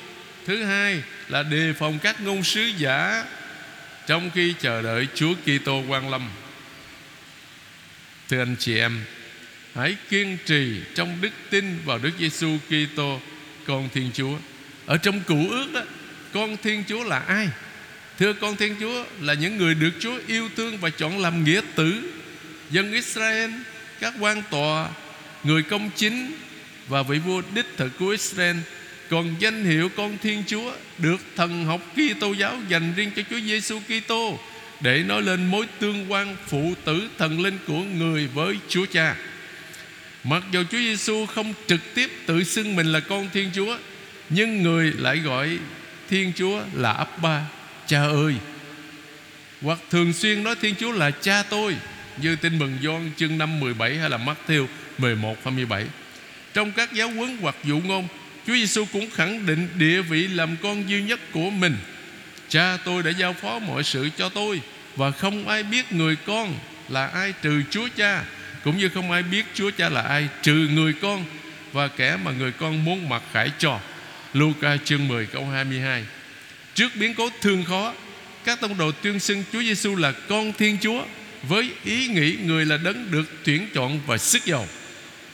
Thứ 0.46 0.64
hai 0.64 1.04
là 1.28 1.44
đề 1.44 1.74
phòng 1.74 2.00
các 2.00 2.22
ngôn 2.22 2.44
sứ 2.44 2.62
giả 2.78 3.26
trong 4.08 4.32
khi 4.36 4.54
chờ 4.60 4.82
đợi 4.82 5.08
Chúa 5.16 5.34
Kitô 5.46 5.84
quan 5.88 6.10
lâm. 6.10 6.30
Thưa 8.30 8.42
anh 8.42 8.56
chị 8.60 8.78
em, 8.78 9.06
hãy 9.76 9.96
kiên 10.10 10.38
trì 10.46 10.82
trong 10.96 11.18
đức 11.22 11.30
tin 11.50 11.78
vào 11.86 11.98
Đức 11.98 12.12
Giêsu 12.20 12.58
Kitô, 12.68 13.20
con 13.68 13.90
Thiên 13.94 14.10
Chúa. 14.14 14.38
Ở 14.86 14.98
trong 14.98 15.22
Cựu 15.22 15.50
ước 15.50 15.74
đó, 15.74 15.82
con 16.34 16.58
Thiên 16.64 16.84
Chúa 16.88 17.04
là 17.04 17.20
ai? 17.20 17.48
Thưa 18.20 18.34
con 18.34 18.56
Thiên 18.56 18.76
Chúa 18.80 19.06
là 19.22 19.34
những 19.34 19.58
người 19.58 19.74
được 19.74 19.92
Chúa 20.00 20.20
yêu 20.28 20.50
thương 20.56 20.78
và 20.78 20.90
chọn 20.90 21.20
làm 21.20 21.44
nghĩa 21.44 21.62
tử 21.76 22.14
dân 22.72 22.94
Israel 22.94 23.52
các 24.00 24.14
quan 24.20 24.44
tòa 24.50 24.90
người 25.44 25.64
công 25.64 25.90
chính 25.96 26.32
và 26.88 27.04
vị 27.04 27.20
vua 27.20 27.42
đích 27.56 27.66
thực 27.78 27.98
của 28.00 28.10
Israel 28.10 28.58
còn 29.10 29.36
danh 29.40 29.66
hiệu 29.66 29.90
con 29.90 30.18
Thiên 30.24 30.44
Chúa 30.48 30.74
được 30.98 31.22
thần 31.36 31.66
học 31.66 31.82
Kitô 31.96 32.34
giáo 32.34 32.58
dành 32.70 32.94
riêng 32.96 33.12
cho 33.16 33.22
Chúa 33.30 33.40
Giêsu 33.40 33.80
Kitô 33.80 34.40
để 34.82 35.04
nói 35.04 35.22
lên 35.22 35.46
mối 35.46 35.66
tương 35.80 36.12
quan 36.12 36.36
phụ 36.48 36.74
tử 36.86 37.10
thần 37.18 37.42
linh 37.42 37.58
của 37.68 37.84
người 37.84 38.28
với 38.28 38.58
Chúa 38.70 38.86
Cha. 38.86 39.16
Mặc 40.24 40.44
dù 40.52 40.64
Chúa 40.64 40.78
Giêsu 40.78 41.26
không 41.26 41.54
trực 41.68 41.80
tiếp 41.94 42.12
tự 42.26 42.44
xưng 42.44 42.76
mình 42.76 42.88
là 42.88 43.00
con 43.00 43.30
Thiên 43.34 43.50
Chúa, 43.56 43.78
nhưng 44.30 44.64
người 44.64 44.94
lại 44.98 45.18
gọi 45.18 45.58
Thiên 46.10 46.32
Chúa 46.36 46.62
là 46.74 46.92
Abba, 46.92 47.46
Cha 47.88 48.04
ơi. 48.04 48.36
Hoặc 49.62 49.80
thường 49.90 50.14
xuyên 50.14 50.44
nói 50.44 50.56
Thiên 50.62 50.76
Chúa 50.76 50.92
là 50.92 51.12
Cha 51.12 51.44
tôi 51.44 51.76
như 52.18 52.36
tin 52.36 52.60
mừng 52.60 52.78
Gioan 52.82 53.12
chương 53.18 53.38
5 53.38 53.60
17 53.60 53.98
hay 53.98 54.10
là 54.10 54.18
Matthew 54.18 54.68
11 54.98 55.38
27. 55.44 55.86
Trong 56.54 56.72
các 56.72 56.94
giáo 56.94 57.10
huấn 57.10 57.38
hoặc 57.42 57.56
dụ 57.64 57.80
ngôn, 57.80 58.08
Chúa 58.48 58.54
Giêsu 58.54 58.86
cũng 58.94 59.10
khẳng 59.12 59.46
định 59.46 59.68
địa 59.78 60.02
vị 60.02 60.28
làm 60.28 60.56
con 60.64 60.90
duy 60.90 61.02
nhất 61.02 61.20
của 61.32 61.50
mình. 61.50 61.78
Cha 62.50 62.78
tôi 62.86 63.04
đã 63.04 63.12
giao 63.12 63.34
phó 63.34 63.60
mọi 63.60 63.84
sự 63.84 64.10
cho 64.18 64.30
tôi 64.30 64.62
và 64.96 65.12
không 65.12 65.48
ai 65.48 65.64
biết 65.64 65.94
người 65.94 66.16
con 66.16 66.56
là 66.90 67.08
ai 67.08 67.34
trừ 67.42 67.62
Chúa 67.70 67.88
Cha, 67.98 68.24
cũng 68.64 68.78
như 68.78 68.90
không 68.90 69.12
ai 69.12 69.24
biết 69.24 69.46
Chúa 69.54 69.72
Cha 69.72 69.90
là 69.90 70.02
ai 70.02 70.28
trừ 70.42 70.54
người 70.54 70.94
con 71.02 71.26
và 71.72 71.88
kẻ 71.88 72.18
mà 72.24 72.32
người 72.32 72.52
con 72.52 72.86
muốn 72.86 73.10
mặc 73.10 73.24
khải 73.34 73.52
cho. 73.60 73.80
Luca 74.34 74.78
chương 74.86 75.08
10 75.08 75.26
câu 75.26 75.46
22. 75.46 76.06
Trước 76.74 76.96
biến 76.96 77.14
cố 77.14 77.30
thương 77.42 77.66
khó, 77.66 77.94
các 78.44 78.62
tông 78.62 78.78
đồ 78.78 78.92
tuyên 78.92 79.20
xưng 79.20 79.44
Chúa 79.52 79.62
Giêsu 79.62 79.96
là 79.96 80.12
con 80.12 80.54
Thiên 80.54 80.78
Chúa 80.82 81.04
với 81.44 81.72
ý 81.84 82.08
nghĩ 82.08 82.38
người 82.44 82.66
là 82.66 82.78
đấng 82.78 83.12
được 83.12 83.44
tuyển 83.44 83.68
chọn 83.74 84.00
và 84.06 84.18
sức 84.18 84.46
giàu 84.46 84.68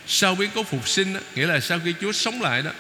sau 0.08 0.36
biến 0.36 0.50
cố 0.56 0.64
phục 0.64 0.88
sinh 0.88 1.14
đó, 1.14 1.20
nghĩa 1.36 1.48
là 1.48 1.60
sau 1.60 1.80
khi 1.86 1.94
Chúa 2.02 2.12
sống 2.12 2.42
lại 2.42 2.62
đó 2.62 2.72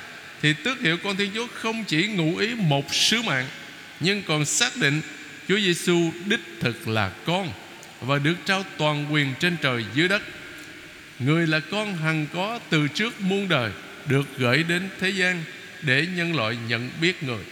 thì 0.42 0.54
tước 0.54 0.82
hiệu 0.82 0.98
con 1.04 1.18
Thiên 1.18 1.32
Chúa 1.36 1.48
không 1.54 1.84
chỉ 1.84 2.08
ngụ 2.08 2.38
ý 2.38 2.56
một 2.56 2.94
sứ 2.94 3.22
mạng 3.22 3.48
nhưng 4.00 4.24
còn 4.24 4.46
xác 4.46 4.78
định 4.78 5.02
Chúa 5.48 5.60
Giêsu 5.60 6.12
đích 6.26 6.40
thực 6.60 6.88
là 6.88 7.12
con 7.26 7.52
và 8.02 8.20
được 8.20 8.36
trao 8.46 8.64
toàn 8.78 9.14
quyền 9.14 9.34
trên 9.40 9.58
trời 9.62 9.86
dưới 9.96 10.08
đất. 10.08 10.22
Người 11.20 11.48
là 11.48 11.60
con 11.60 11.98
hằng 11.98 12.28
có 12.34 12.60
từ 12.70 12.88
trước 12.88 13.22
muôn 13.22 13.50
đời 13.50 13.72
được 14.06 14.28
gửi 14.38 14.64
đến 14.64 14.90
thế 15.00 15.10
gian 15.10 15.44
để 15.82 16.08
nhân 16.16 16.36
loại 16.36 16.58
nhận 16.68 16.90
biết 17.02 17.24
người. 17.24 17.44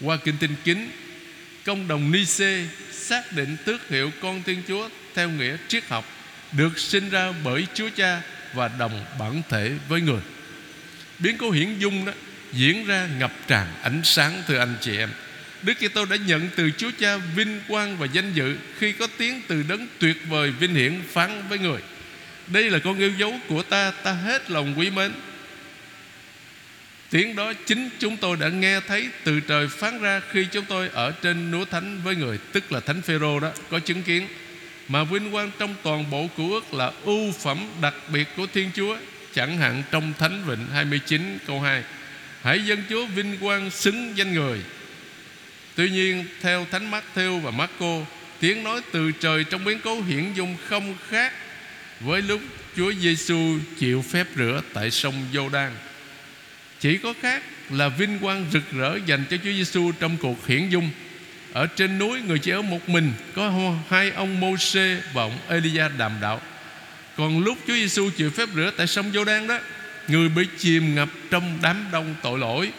Qua 0.00 0.16
kinh 0.24 0.36
tinh 0.40 0.54
kính, 0.64 0.90
công 1.64 1.88
đồng 1.88 2.10
Nice 2.12 2.64
xác 2.92 3.32
định 3.32 3.56
tước 3.64 3.88
hiệu 3.88 4.10
con 4.20 4.42
Thiên 4.42 4.62
Chúa 4.68 4.88
theo 5.14 5.30
nghĩa 5.30 5.56
triết 5.68 5.88
học 5.88 6.04
được 6.52 6.78
sinh 6.78 7.10
ra 7.10 7.32
bởi 7.44 7.66
Chúa 7.74 7.88
Cha 7.96 8.22
và 8.54 8.68
đồng 8.78 9.04
bản 9.18 9.42
thể 9.48 9.72
với 9.88 10.00
người. 10.00 10.20
Biến 11.18 11.36
cố 11.38 11.50
hiển 11.50 11.78
dung 11.78 12.04
đó 12.04 12.12
diễn 12.52 12.86
ra 12.86 13.08
ngập 13.18 13.32
tràn 13.48 13.66
ánh 13.82 14.00
sáng 14.04 14.42
thưa 14.46 14.58
anh 14.58 14.76
chị 14.80 14.96
em. 14.96 15.10
Đức 15.62 15.74
Kitô 15.74 16.04
đã 16.04 16.16
nhận 16.16 16.48
từ 16.56 16.70
Chúa 16.76 16.90
Cha 16.98 17.16
vinh 17.16 17.60
quang 17.68 17.98
và 17.98 18.06
danh 18.12 18.32
dự 18.32 18.56
khi 18.78 18.92
có 18.92 19.06
tiếng 19.18 19.42
từ 19.48 19.62
đấng 19.68 19.86
tuyệt 19.98 20.16
vời 20.28 20.50
vinh 20.50 20.74
hiển 20.74 21.02
phán 21.12 21.48
với 21.48 21.58
người. 21.58 21.80
Đây 22.52 22.70
là 22.70 22.78
con 22.78 22.98
yêu 22.98 23.12
dấu 23.18 23.34
của 23.48 23.62
ta, 23.62 23.90
ta 23.90 24.12
hết 24.12 24.50
lòng 24.50 24.74
quý 24.76 24.90
mến. 24.90 25.12
Tiếng 27.10 27.36
đó 27.36 27.52
chính 27.66 27.88
chúng 27.98 28.16
tôi 28.16 28.36
đã 28.36 28.48
nghe 28.48 28.80
thấy 28.80 29.08
từ 29.24 29.40
trời 29.40 29.68
phán 29.68 30.00
ra 30.00 30.20
khi 30.30 30.46
chúng 30.52 30.64
tôi 30.64 30.88
ở 30.88 31.10
trên 31.22 31.50
núi 31.50 31.64
thánh 31.70 32.00
với 32.04 32.16
người 32.16 32.38
tức 32.52 32.72
là 32.72 32.80
thánh 32.80 33.02
Phêrô 33.02 33.40
đó 33.40 33.50
có 33.70 33.78
chứng 33.78 34.02
kiến. 34.02 34.26
Mà 34.88 35.04
vinh 35.04 35.32
quang 35.32 35.50
trong 35.58 35.74
toàn 35.82 36.10
bộ 36.10 36.28
của 36.36 36.48
ước 36.48 36.74
là 36.74 36.92
ưu 37.04 37.32
phẩm 37.32 37.58
đặc 37.82 37.94
biệt 38.12 38.28
của 38.36 38.46
Thiên 38.54 38.70
Chúa 38.74 38.96
chẳng 39.34 39.58
hạn 39.58 39.82
trong 39.90 40.12
Thánh 40.18 40.44
Vịnh 40.46 40.66
29 40.72 41.38
câu 41.46 41.60
2 41.60 41.82
Hãy 42.42 42.64
dân 42.64 42.82
Chúa 42.90 43.06
vinh 43.06 43.38
quang 43.40 43.70
xứng 43.70 44.12
danh 44.16 44.34
người. 44.34 44.60
Tuy 45.74 45.90
nhiên 45.90 46.24
theo 46.42 46.66
Thánh 46.70 46.90
Matthew 46.90 47.40
và 47.40 47.50
Marco 47.50 48.04
Tiếng 48.40 48.64
nói 48.64 48.80
từ 48.92 49.12
trời 49.12 49.44
trong 49.44 49.64
biến 49.64 49.78
cố 49.84 50.02
hiển 50.02 50.32
dung 50.34 50.56
không 50.68 50.94
khác 51.08 51.32
với 52.00 52.22
lúc 52.22 52.40
Chúa 52.76 52.92
Giêsu 52.92 53.58
chịu 53.78 54.02
phép 54.02 54.26
rửa 54.36 54.62
tại 54.72 54.90
sông 54.90 55.14
Giô 55.32 55.48
Đan 55.48 55.72
Chỉ 56.80 56.98
có 56.98 57.14
khác 57.22 57.42
là 57.70 57.88
vinh 57.88 58.18
quang 58.18 58.46
rực 58.52 58.62
rỡ 58.72 58.98
dành 59.06 59.24
cho 59.30 59.36
Chúa 59.36 59.52
Giêsu 59.52 59.92
trong 60.00 60.16
cuộc 60.16 60.46
hiển 60.46 60.68
dung. 60.68 60.90
Ở 61.52 61.66
trên 61.66 61.98
núi, 61.98 62.20
người 62.20 62.38
chỉ 62.38 62.50
ở 62.50 62.62
một 62.62 62.88
mình, 62.88 63.12
có 63.34 63.74
hai 63.88 64.10
ông 64.10 64.40
Môsê 64.40 64.96
và 65.12 65.22
ông 65.22 65.38
Elia 65.48 65.88
đàm 65.98 66.12
đạo. 66.20 66.40
Còn 67.16 67.44
lúc 67.44 67.58
Chúa 67.66 67.74
Giêsu 67.74 68.10
chịu 68.16 68.30
phép 68.30 68.48
rửa 68.54 68.70
tại 68.76 68.86
sông 68.86 69.10
Giô 69.14 69.24
Đan 69.24 69.46
đó, 69.46 69.58
người 70.08 70.28
bị 70.28 70.46
chìm 70.58 70.94
ngập 70.94 71.08
trong 71.30 71.58
đám 71.62 71.86
đông 71.92 72.14
tội 72.22 72.38
lỗi. 72.38 72.72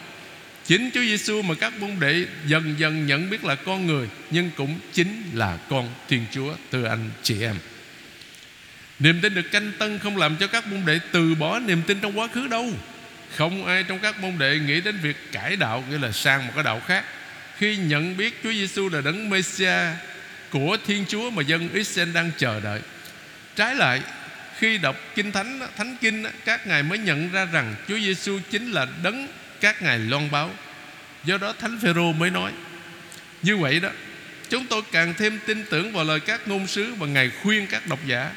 Chính 0.66 0.90
Chúa 0.94 1.00
Giêsu 1.00 1.42
mà 1.42 1.54
các 1.54 1.80
môn 1.80 1.90
đệ 2.00 2.26
dần 2.46 2.74
dần 2.78 3.06
nhận 3.06 3.30
biết 3.30 3.44
là 3.44 3.54
con 3.54 3.86
người, 3.86 4.08
nhưng 4.30 4.50
cũng 4.56 4.78
chính 4.92 5.22
là 5.34 5.58
con 5.70 5.88
Thiên 6.08 6.24
Chúa 6.32 6.54
từ 6.70 6.84
anh 6.84 7.10
chị 7.22 7.42
em 7.42 7.56
niềm 9.00 9.20
tin 9.22 9.34
được 9.34 9.52
canh 9.52 9.72
tân 9.78 9.98
không 9.98 10.16
làm 10.16 10.36
cho 10.36 10.46
các 10.46 10.66
môn 10.66 10.82
đệ 10.86 10.98
từ 11.12 11.34
bỏ 11.34 11.58
niềm 11.58 11.82
tin 11.86 12.00
trong 12.00 12.18
quá 12.18 12.28
khứ 12.34 12.46
đâu 12.46 12.72
không 13.36 13.66
ai 13.66 13.82
trong 13.82 13.98
các 13.98 14.20
môn 14.20 14.38
đệ 14.38 14.58
nghĩ 14.58 14.80
đến 14.80 14.98
việc 15.02 15.16
cải 15.32 15.56
đạo 15.56 15.84
nghĩa 15.90 15.98
là 15.98 16.12
sang 16.12 16.46
một 16.46 16.52
cái 16.54 16.64
đạo 16.64 16.82
khác 16.86 17.04
khi 17.58 17.76
nhận 17.76 18.16
biết 18.16 18.40
Chúa 18.42 18.52
Giêsu 18.52 18.88
là 18.88 19.00
đấng 19.00 19.30
Messiah 19.30 19.96
của 20.50 20.76
Thiên 20.86 21.04
Chúa 21.08 21.30
mà 21.30 21.42
dân 21.42 21.68
Israel 21.74 22.12
đang 22.12 22.30
chờ 22.38 22.60
đợi. 22.60 22.80
Trái 23.56 23.74
lại, 23.74 24.02
khi 24.58 24.78
đọc 24.78 24.96
Kinh 25.14 25.32
Thánh, 25.32 25.60
Thánh 25.76 25.96
Kinh, 26.00 26.24
các 26.44 26.66
ngài 26.66 26.82
mới 26.82 26.98
nhận 26.98 27.32
ra 27.32 27.44
rằng 27.44 27.74
Chúa 27.88 27.98
Giêsu 27.98 28.38
chính 28.50 28.72
là 28.72 28.86
đấng 29.02 29.28
các 29.60 29.82
ngài 29.82 29.98
loan 29.98 30.30
báo. 30.30 30.50
Do 31.24 31.38
đó 31.38 31.54
Thánh 31.60 31.78
Phêrô 31.82 32.12
mới 32.12 32.30
nói: 32.30 32.52
Như 33.42 33.56
vậy 33.56 33.80
đó, 33.80 33.88
chúng 34.48 34.66
tôi 34.66 34.82
càng 34.92 35.14
thêm 35.18 35.38
tin 35.46 35.64
tưởng 35.70 35.92
vào 35.92 36.04
lời 36.04 36.20
các 36.20 36.48
ngôn 36.48 36.66
sứ 36.66 36.94
và 36.94 37.06
ngài 37.06 37.30
khuyên 37.42 37.66
các 37.66 37.86
độc 37.86 37.98
giả 38.06 38.30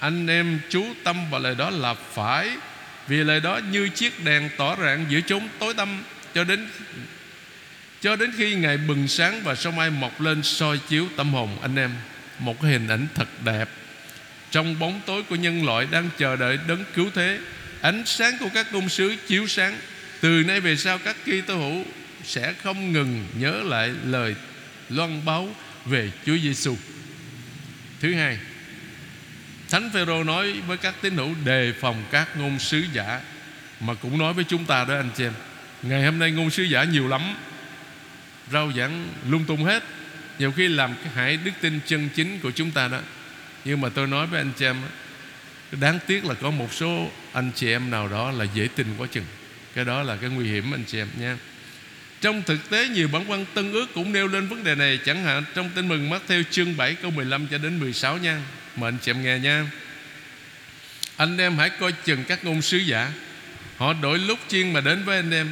anh 0.00 0.26
em 0.26 0.60
chú 0.68 0.86
tâm 1.04 1.30
vào 1.30 1.40
lời 1.40 1.54
đó 1.54 1.70
là 1.70 1.94
phải 1.94 2.50
vì 3.08 3.16
lời 3.16 3.40
đó 3.40 3.60
như 3.72 3.88
chiếc 3.88 4.24
đèn 4.24 4.50
tỏ 4.56 4.76
rạng 4.76 5.06
giữa 5.08 5.20
chốn 5.20 5.48
tối 5.58 5.74
tăm. 5.74 6.02
Cho 6.34 6.44
đến 6.44 6.68
cho 8.00 8.16
đến 8.16 8.32
khi 8.36 8.54
ngày 8.54 8.76
bừng 8.76 9.08
sáng 9.08 9.42
và 9.44 9.54
sông 9.54 9.76
mai 9.76 9.90
mọc 9.90 10.20
lên 10.20 10.42
soi 10.42 10.78
chiếu 10.88 11.08
tâm 11.16 11.32
hồn 11.32 11.58
anh 11.62 11.76
em 11.76 11.90
một 12.38 12.60
cái 12.62 12.70
hình 12.70 12.88
ảnh 12.88 13.06
thật 13.14 13.28
đẹp. 13.44 13.68
Trong 14.50 14.78
bóng 14.78 15.00
tối 15.06 15.22
của 15.22 15.36
nhân 15.36 15.66
loại 15.66 15.86
đang 15.90 16.10
chờ 16.18 16.36
đợi 16.36 16.58
đấng 16.68 16.84
cứu 16.94 17.10
thế 17.14 17.38
ánh 17.80 18.02
sáng 18.06 18.38
của 18.40 18.48
các 18.54 18.66
công 18.72 18.88
sứ 18.88 19.16
chiếu 19.26 19.46
sáng. 19.46 19.78
Từ 20.20 20.42
nay 20.46 20.60
về 20.60 20.76
sau 20.76 20.98
các 20.98 21.16
kỳ 21.24 21.40
tô 21.40 21.56
hữu 21.56 21.84
sẽ 22.24 22.52
không 22.62 22.92
ngừng 22.92 23.26
nhớ 23.34 23.62
lại 23.64 23.94
lời 24.04 24.34
loan 24.88 25.24
báo 25.24 25.54
về 25.84 26.10
Chúa 26.26 26.36
Giêsu. 26.42 26.76
Thứ 28.00 28.14
hai, 28.14 28.38
Thánh 29.70 29.90
Phêrô 29.90 30.24
nói 30.24 30.52
với 30.66 30.76
các 30.76 30.94
tín 31.00 31.16
hữu 31.16 31.34
đề 31.44 31.72
phòng 31.80 32.04
các 32.10 32.36
ngôn 32.36 32.58
sứ 32.58 32.84
giả, 32.92 33.20
mà 33.80 33.94
cũng 33.94 34.18
nói 34.18 34.32
với 34.32 34.44
chúng 34.44 34.64
ta 34.64 34.84
đó 34.84 34.94
anh 34.94 35.10
chị 35.16 35.24
em. 35.24 35.32
Ngày 35.82 36.04
hôm 36.04 36.18
nay 36.18 36.30
ngôn 36.30 36.50
sứ 36.50 36.62
giả 36.62 36.84
nhiều 36.84 37.08
lắm, 37.08 37.34
rao 38.52 38.72
giảng 38.76 39.08
lung 39.28 39.44
tung 39.44 39.64
hết. 39.64 39.82
Nhiều 40.38 40.52
khi 40.52 40.68
làm 40.68 40.94
cái 41.04 41.12
hại 41.14 41.36
đức 41.36 41.50
tin 41.60 41.80
chân 41.86 42.08
chính 42.14 42.38
của 42.38 42.50
chúng 42.50 42.70
ta 42.70 42.88
đó. 42.88 42.98
Nhưng 43.64 43.80
mà 43.80 43.88
tôi 43.88 44.06
nói 44.06 44.26
với 44.26 44.40
anh 44.40 44.52
chị 44.56 44.64
em, 44.64 44.76
đáng 45.72 45.98
tiếc 46.06 46.24
là 46.24 46.34
có 46.34 46.50
một 46.50 46.74
số 46.74 47.10
anh 47.32 47.50
chị 47.54 47.72
em 47.72 47.90
nào 47.90 48.08
đó 48.08 48.30
là 48.30 48.46
dễ 48.54 48.68
tin 48.76 48.86
quá 48.98 49.06
chừng. 49.12 49.26
Cái 49.74 49.84
đó 49.84 50.02
là 50.02 50.16
cái 50.16 50.30
nguy 50.30 50.48
hiểm 50.48 50.74
anh 50.74 50.84
chị 50.86 50.98
em 50.98 51.08
nha. 51.18 51.36
Trong 52.20 52.42
thực 52.42 52.70
tế, 52.70 52.88
nhiều 52.88 53.08
bản 53.08 53.30
quan 53.30 53.44
tân 53.54 53.72
ước 53.72 53.86
cũng 53.94 54.12
nêu 54.12 54.28
lên 54.28 54.48
vấn 54.48 54.64
đề 54.64 54.74
này. 54.74 54.98
Chẳng 55.04 55.24
hạn, 55.24 55.44
trong 55.54 55.70
tin 55.74 55.88
mừng 55.88 56.10
Matthew 56.10 56.42
chương 56.50 56.76
7 56.76 56.94
câu 56.94 57.10
15 57.10 57.46
cho 57.46 57.58
đến 57.58 57.80
16 57.80 58.18
nha. 58.18 58.40
Mời 58.76 58.88
anh 58.88 58.98
chị 59.02 59.10
em 59.10 59.22
nghe 59.22 59.38
nha. 59.38 59.66
Anh 61.16 61.38
em 61.38 61.58
hãy 61.58 61.70
coi 61.70 61.92
chừng 61.92 62.24
các 62.24 62.44
ngôn 62.44 62.62
sứ 62.62 62.76
giả. 62.76 63.12
Họ 63.76 63.92
đổi 63.92 64.18
lúc 64.18 64.38
chiên 64.48 64.72
mà 64.72 64.80
đến 64.80 65.04
với 65.04 65.16
anh 65.16 65.30
em. 65.30 65.50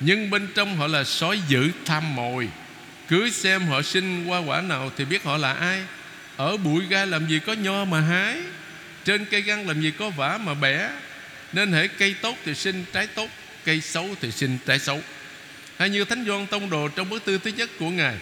Nhưng 0.00 0.30
bên 0.30 0.48
trong 0.54 0.76
họ 0.76 0.86
là 0.86 1.04
sói 1.04 1.40
dữ 1.48 1.70
tham 1.84 2.14
mồi. 2.14 2.48
Cứ 3.08 3.30
xem 3.30 3.66
họ 3.66 3.82
sinh 3.82 4.26
qua 4.26 4.38
quả 4.38 4.60
nào 4.60 4.90
Thì 4.96 5.04
biết 5.04 5.24
họ 5.24 5.36
là 5.36 5.52
ai. 5.52 5.82
Ở 6.36 6.56
bụi 6.56 6.84
gai 6.88 7.06
làm 7.06 7.26
gì 7.28 7.38
có 7.38 7.52
nho 7.52 7.84
mà 7.84 8.00
hái. 8.00 8.36
Trên 9.04 9.24
cây 9.24 9.40
găng 9.40 9.68
làm 9.68 9.80
gì 9.80 9.90
có 9.90 10.10
vả 10.10 10.38
mà 10.38 10.54
bẻ. 10.54 10.90
Nên 11.52 11.72
hễ 11.72 11.88
cây 11.88 12.14
tốt 12.20 12.36
thì 12.44 12.54
sinh 12.54 12.84
trái 12.92 13.06
tốt, 13.06 13.28
Cây 13.64 13.80
xấu 13.80 14.14
thì 14.20 14.30
sinh 14.30 14.58
trái 14.66 14.78
xấu. 14.78 15.02
Hay 15.78 15.90
như 15.90 16.04
Thánh 16.04 16.24
Doan 16.26 16.46
Tông 16.46 16.70
Đồ 16.70 16.88
Trong 16.88 17.08
bức 17.08 17.24
thư 17.24 17.38
thứ 17.38 17.50
nhất 17.50 17.70
của 17.78 17.90
Ngài. 17.90 18.14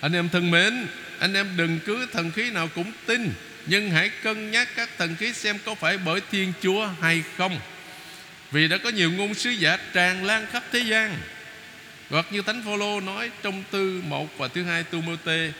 Anh 0.00 0.12
em 0.12 0.28
thân 0.28 0.50
mến, 0.50 0.86
Anh 1.18 1.34
em 1.34 1.56
đừng 1.56 1.78
cứ 1.86 2.06
thần 2.12 2.30
khí 2.30 2.50
nào 2.50 2.68
cũng 2.74 2.92
tin. 3.06 3.32
Nhưng 3.66 3.90
hãy 3.90 4.10
cân 4.22 4.50
nhắc 4.50 4.68
các 4.76 4.90
thần 4.98 5.16
khí 5.16 5.32
xem 5.32 5.58
có 5.64 5.74
phải 5.74 5.98
bởi 5.98 6.20
Thiên 6.30 6.52
Chúa 6.62 6.88
hay 7.00 7.22
không. 7.36 7.60
Vì 8.50 8.68
đã 8.68 8.78
có 8.78 8.90
nhiều 8.90 9.10
ngôn 9.10 9.34
sứ 9.34 9.50
giả 9.50 9.78
tràn 9.92 10.24
lan 10.24 10.46
khắp 10.52 10.62
thế 10.72 10.78
gian. 10.78 11.18
Hoặc 12.10 12.26
như 12.30 12.42
Thánh 12.42 12.62
Phaolô 12.64 13.00
nói 13.00 13.30
trong 13.42 13.62
tư 13.70 14.02
1 14.08 14.38
và 14.38 14.48
thứ 14.48 14.62
hai 14.62 14.82
tu 14.82 15.00
mô 15.00 15.16
tê 15.24 15.52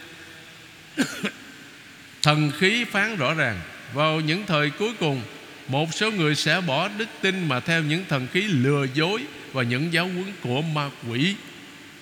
Thần 2.23 2.51
khí 2.59 2.85
phán 2.85 3.17
rõ 3.17 3.35
ràng, 3.35 3.61
Vào 3.95 4.21
những 4.21 4.47
thời 4.47 4.71
cuối 4.71 4.93
cùng, 5.01 5.23
Một 5.69 5.95
số 5.95 6.11
người 6.11 6.35
sẽ 6.35 6.61
bỏ 6.61 6.89
đức 6.89 7.09
tin 7.21 7.49
Mà 7.49 7.61
theo 7.61 7.83
những 7.83 8.05
thần 8.09 8.27
khí 8.33 8.43
lừa 8.43 8.87
dối 8.95 9.21
Và 9.53 9.63
những 9.63 9.93
giáo 9.93 10.05
huấn 10.05 10.33
của 10.43 10.63
ma 10.63 10.91
quỷ. 11.09 11.35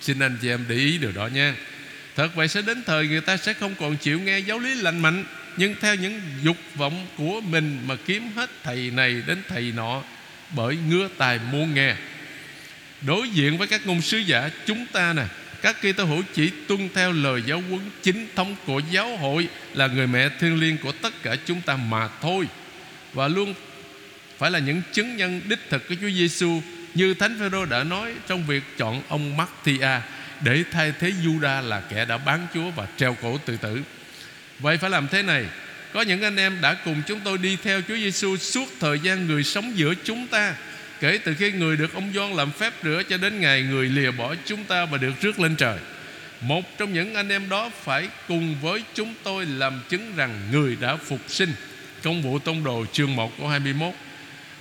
Xin 0.01 0.19
anh 0.19 0.37
chị 0.41 0.49
em 0.49 0.65
để 0.69 0.75
ý 0.75 0.97
điều 0.97 1.11
đó 1.11 1.27
nha. 1.27 1.55
Thật 2.15 2.35
vậy 2.35 2.47
sẽ 2.47 2.61
đến 2.61 2.83
thời 2.85 3.07
người 3.07 3.21
ta 3.21 3.37
sẽ 3.37 3.53
không 3.53 3.75
còn 3.79 3.97
chịu 3.97 4.19
nghe 4.19 4.39
giáo 4.39 4.59
lý 4.59 4.75
lành 4.75 4.99
mạnh. 4.99 5.25
Nhưng 5.59 5.75
theo 5.81 5.95
những 5.95 6.21
dục 6.43 6.57
vọng 6.75 7.07
của 7.17 7.41
mình 7.41 7.79
Mà 7.87 7.95
kiếm 8.05 8.31
hết 8.35 8.49
thầy 8.63 8.91
này 8.91 9.21
đến 9.27 9.41
thầy 9.47 9.71
nọ, 9.75 10.03
bởi 10.55 10.77
ngứa 10.89 11.07
tài 11.17 11.39
muốn 11.51 11.73
nghe 11.73 11.95
đối 13.01 13.29
diện 13.29 13.57
với 13.57 13.67
các 13.67 13.87
ngôn 13.87 14.01
sứ 14.01 14.17
giả 14.17 14.49
chúng 14.65 14.85
ta 14.85 15.13
nè, 15.13 15.23
các 15.61 15.81
kỳ 15.81 15.91
tơ 15.91 16.03
hữu 16.03 16.23
chỉ 16.33 16.51
tuân 16.67 16.89
theo 16.93 17.11
lời 17.11 17.43
giáo 17.45 17.63
huấn 17.69 17.81
chính 18.01 18.27
thống 18.35 18.55
của 18.65 18.81
giáo 18.91 19.17
hội 19.17 19.47
là 19.73 19.87
người 19.87 20.07
mẹ 20.07 20.29
thiêng 20.39 20.59
liêng 20.59 20.77
của 20.77 20.91
tất 20.91 21.23
cả 21.23 21.35
chúng 21.45 21.61
ta 21.61 21.75
mà 21.75 22.09
thôi 22.21 22.47
và 23.13 23.27
luôn 23.27 23.53
phải 24.37 24.51
là 24.51 24.59
những 24.59 24.81
chứng 24.93 25.17
nhân 25.17 25.41
đích 25.45 25.59
thực 25.69 25.87
của 25.89 25.95
Chúa 26.01 26.09
Giêsu 26.09 26.61
như 26.93 27.13
Thánh 27.13 27.39
Phêrô 27.39 27.65
đã 27.65 27.83
nói 27.83 28.13
trong 28.27 28.45
việc 28.45 28.63
chọn 28.77 29.01
ông 29.07 29.37
Matthia 29.37 30.01
để 30.41 30.63
thay 30.71 30.93
thế 30.99 31.11
Juda 31.23 31.61
là 31.61 31.81
kẻ 31.81 32.05
đã 32.05 32.17
bán 32.17 32.47
Chúa 32.53 32.69
và 32.69 32.87
treo 32.97 33.15
cổ 33.21 33.37
tự 33.45 33.57
tử. 33.57 33.81
Vậy 34.59 34.77
phải 34.77 34.89
làm 34.89 35.07
thế 35.07 35.21
này. 35.21 35.45
Có 35.93 36.01
những 36.01 36.21
anh 36.21 36.35
em 36.35 36.57
đã 36.61 36.73
cùng 36.85 37.01
chúng 37.07 37.19
tôi 37.19 37.37
đi 37.37 37.57
theo 37.63 37.81
Chúa 37.87 37.95
Giêsu 37.95 38.37
suốt 38.37 38.65
thời 38.79 38.99
gian 38.99 39.27
người 39.27 39.43
sống 39.43 39.71
giữa 39.75 39.93
chúng 40.03 40.27
ta, 40.27 40.55
Kể 40.99 41.19
từ 41.23 41.33
khi 41.33 41.51
người 41.51 41.77
được 41.77 41.93
ông 41.93 42.11
Gioan 42.13 42.33
làm 42.33 42.51
phép 42.51 42.73
rửa 42.83 43.01
Cho 43.09 43.17
đến 43.17 43.39
ngày 43.39 43.61
người 43.61 43.89
lìa 43.89 44.11
bỏ 44.11 44.35
chúng 44.45 44.63
ta 44.63 44.85
và 44.85 44.97
được 44.97 45.13
rước 45.21 45.39
lên 45.39 45.55
trời. 45.55 45.77
Một 46.41 46.77
trong 46.77 46.93
những 46.93 47.15
anh 47.15 47.29
em 47.29 47.49
đó 47.49 47.71
phải 47.83 48.09
cùng 48.27 48.55
với 48.61 48.83
chúng 48.93 49.13
tôi 49.23 49.45
làm 49.45 49.81
chứng 49.89 50.13
rằng 50.15 50.39
người 50.51 50.77
đã 50.81 50.95
phục 50.95 51.19
sinh. 51.27 51.53
Công 52.03 52.21
vụ 52.21 52.39
tông 52.39 52.63
đồ 52.63 52.85
chương 52.93 53.15
1 53.15 53.37
câu 53.37 53.47
21 53.47 53.93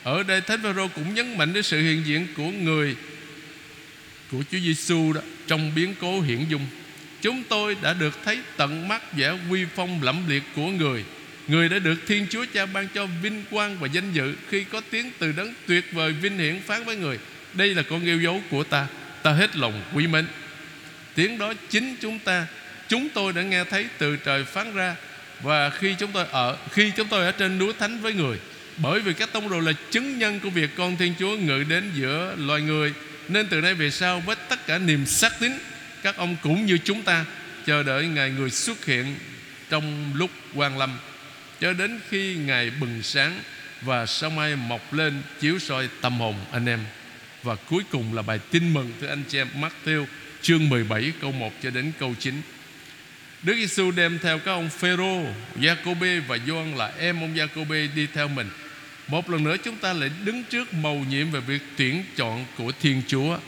Ở 0.02 0.22
đây 0.22 0.40
Thánh 0.40 0.62
Phaolô 0.62 0.88
cũng 0.88 1.14
nhấn 1.14 1.38
mạnh 1.38 1.52
đến 1.52 1.62
sự 1.62 1.82
hiện 1.82 2.02
diện 2.06 2.26
của 2.36 2.50
người, 2.50 2.96
Của 4.30 4.42
Chúa 4.50 4.58
Giêsu 4.58 5.12
đó, 5.12 5.20
Trong 5.46 5.74
biến 5.74 5.94
cố 6.00 6.20
hiển 6.20 6.44
dung. 6.48 6.66
Chúng 7.22 7.42
tôi 7.48 7.76
đã 7.82 7.92
được 7.92 8.18
thấy 8.24 8.38
tận 8.56 8.88
mắt 8.88 9.12
vẻ 9.12 9.32
uy 9.50 9.64
phong 9.76 10.02
lẫm 10.02 10.28
liệt 10.28 10.42
của 10.56 10.66
người. 10.66 11.04
Người 11.48 11.68
đã 11.68 11.78
được 11.78 11.96
Thiên 12.06 12.26
Chúa 12.30 12.44
Cha 12.54 12.66
ban 12.66 12.88
cho 12.94 13.06
vinh 13.22 13.44
quang 13.50 13.78
và 13.78 13.88
danh 13.92 14.12
dự 14.12 14.34
Khi 14.48 14.64
có 14.64 14.80
tiếng 14.90 15.10
từ 15.18 15.32
đấng 15.32 15.54
tuyệt 15.66 15.92
vời 15.92 16.12
vinh 16.12 16.38
hiển 16.38 16.60
phán 16.66 16.84
với 16.84 16.96
người. 16.96 17.18
Đây 17.52 17.74
là 17.74 17.82
con 17.82 18.04
yêu 18.04 18.20
dấu 18.20 18.42
của 18.50 18.64
ta. 18.64 18.86
Ta 19.22 19.32
hết 19.32 19.56
lòng 19.56 19.82
quý 19.94 20.06
mến. 20.06 20.26
Tiếng 21.14 21.38
đó 21.38 21.52
chính 21.70 21.96
chúng 22.00 22.18
ta. 22.18 22.46
Chúng 22.88 23.08
tôi 23.08 23.32
đã 23.32 23.42
nghe 23.42 23.64
thấy 23.64 23.86
từ 23.98 24.16
trời 24.16 24.44
phán 24.44 24.74
ra. 24.74 24.96
Và 25.42 25.70
khi 25.70 25.94
chúng 25.98 26.12
tôi 26.12 26.26
ở, 26.30 26.56
Khi 26.72 26.92
chúng 26.96 27.08
tôi 27.08 27.24
ở 27.24 27.32
trên 27.32 27.58
núi 27.58 27.72
thánh 27.78 28.00
với 28.00 28.12
người, 28.12 28.38
Bởi 28.76 29.00
vì 29.00 29.12
các 29.12 29.32
tông 29.32 29.50
đồ 29.50 29.60
là 29.60 29.72
chứng 29.90 30.18
nhân 30.18 30.40
của 30.40 30.50
việc 30.50 30.70
con 30.76 30.96
Thiên 30.96 31.14
Chúa 31.18 31.36
ngự 31.36 31.64
đến 31.68 31.90
giữa 31.94 32.34
loài 32.38 32.60
người, 32.60 32.92
Nên 33.28 33.46
từ 33.46 33.60
nay 33.60 33.74
về 33.74 33.90
sau 33.90 34.20
với 34.20 34.36
tất 34.48 34.66
cả 34.66 34.78
niềm 34.78 35.06
xác 35.06 35.40
tín 35.40 35.52
các 36.08 36.16
ông 36.16 36.36
cũng 36.42 36.66
như 36.66 36.78
chúng 36.78 37.02
ta 37.02 37.24
Chờ 37.66 37.82
đợi 37.82 38.06
Ngài 38.06 38.30
người 38.30 38.50
xuất 38.50 38.84
hiện 38.84 39.14
Trong 39.70 40.12
lúc 40.14 40.30
quan 40.54 40.78
lâm. 40.78 40.98
Cho 41.60 41.72
đến 41.72 42.00
khi 42.08 42.34
ngày 42.34 42.70
bừng 42.70 43.02
sáng 43.02 43.40
và 43.80 44.06
sao 44.06 44.30
mai 44.30 44.56
mọc 44.56 44.92
lên 44.92 45.22
chiếu 45.40 45.58
soi 45.58 45.88
tâm 46.00 46.18
hồn 46.18 46.34
anh 46.52 46.66
em. 46.66 46.80
Và 47.42 47.54
cuối 47.54 47.82
cùng 47.90 48.14
là 48.14 48.22
bài 48.22 48.38
tin 48.50 48.74
mừng 48.74 48.92
thưa 49.00 49.06
anh 49.06 49.22
chị 49.28 49.38
em 49.38 49.48
Matthew 49.60 50.04
chương 50.42 50.68
17 50.68 51.12
câu 51.20 51.32
1 51.32 51.52
cho 51.62 51.70
đến 51.70 51.92
câu 51.98 52.14
9 52.18 52.42
Đức 53.42 53.54
Giêsu 53.54 53.90
đem 53.90 54.18
theo 54.22 54.38
các 54.38 54.52
ông 54.52 54.68
Phêrô, 54.68 55.22
Giacôbê 55.62 56.20
và 56.20 56.38
Gioan 56.46 56.76
là 56.76 56.92
em 56.98 57.20
ông 57.20 57.36
Giacôbê 57.36 57.88
đi 57.94 58.06
theo 58.14 58.28
mình. 58.28 58.50
Một 59.08 59.30
lần 59.30 59.44
nữa 59.44 59.56
chúng 59.64 59.76
ta 59.76 59.92
lại 59.92 60.10
đứng 60.24 60.44
trước 60.44 60.74
mầu 60.74 61.04
nhiệm 61.10 61.30
về 61.30 61.40
việc 61.40 61.62
tuyển 61.76 62.04
chọn 62.16 62.44
của 62.58 62.72
Thiên 62.80 63.02
Chúa. 63.06 63.38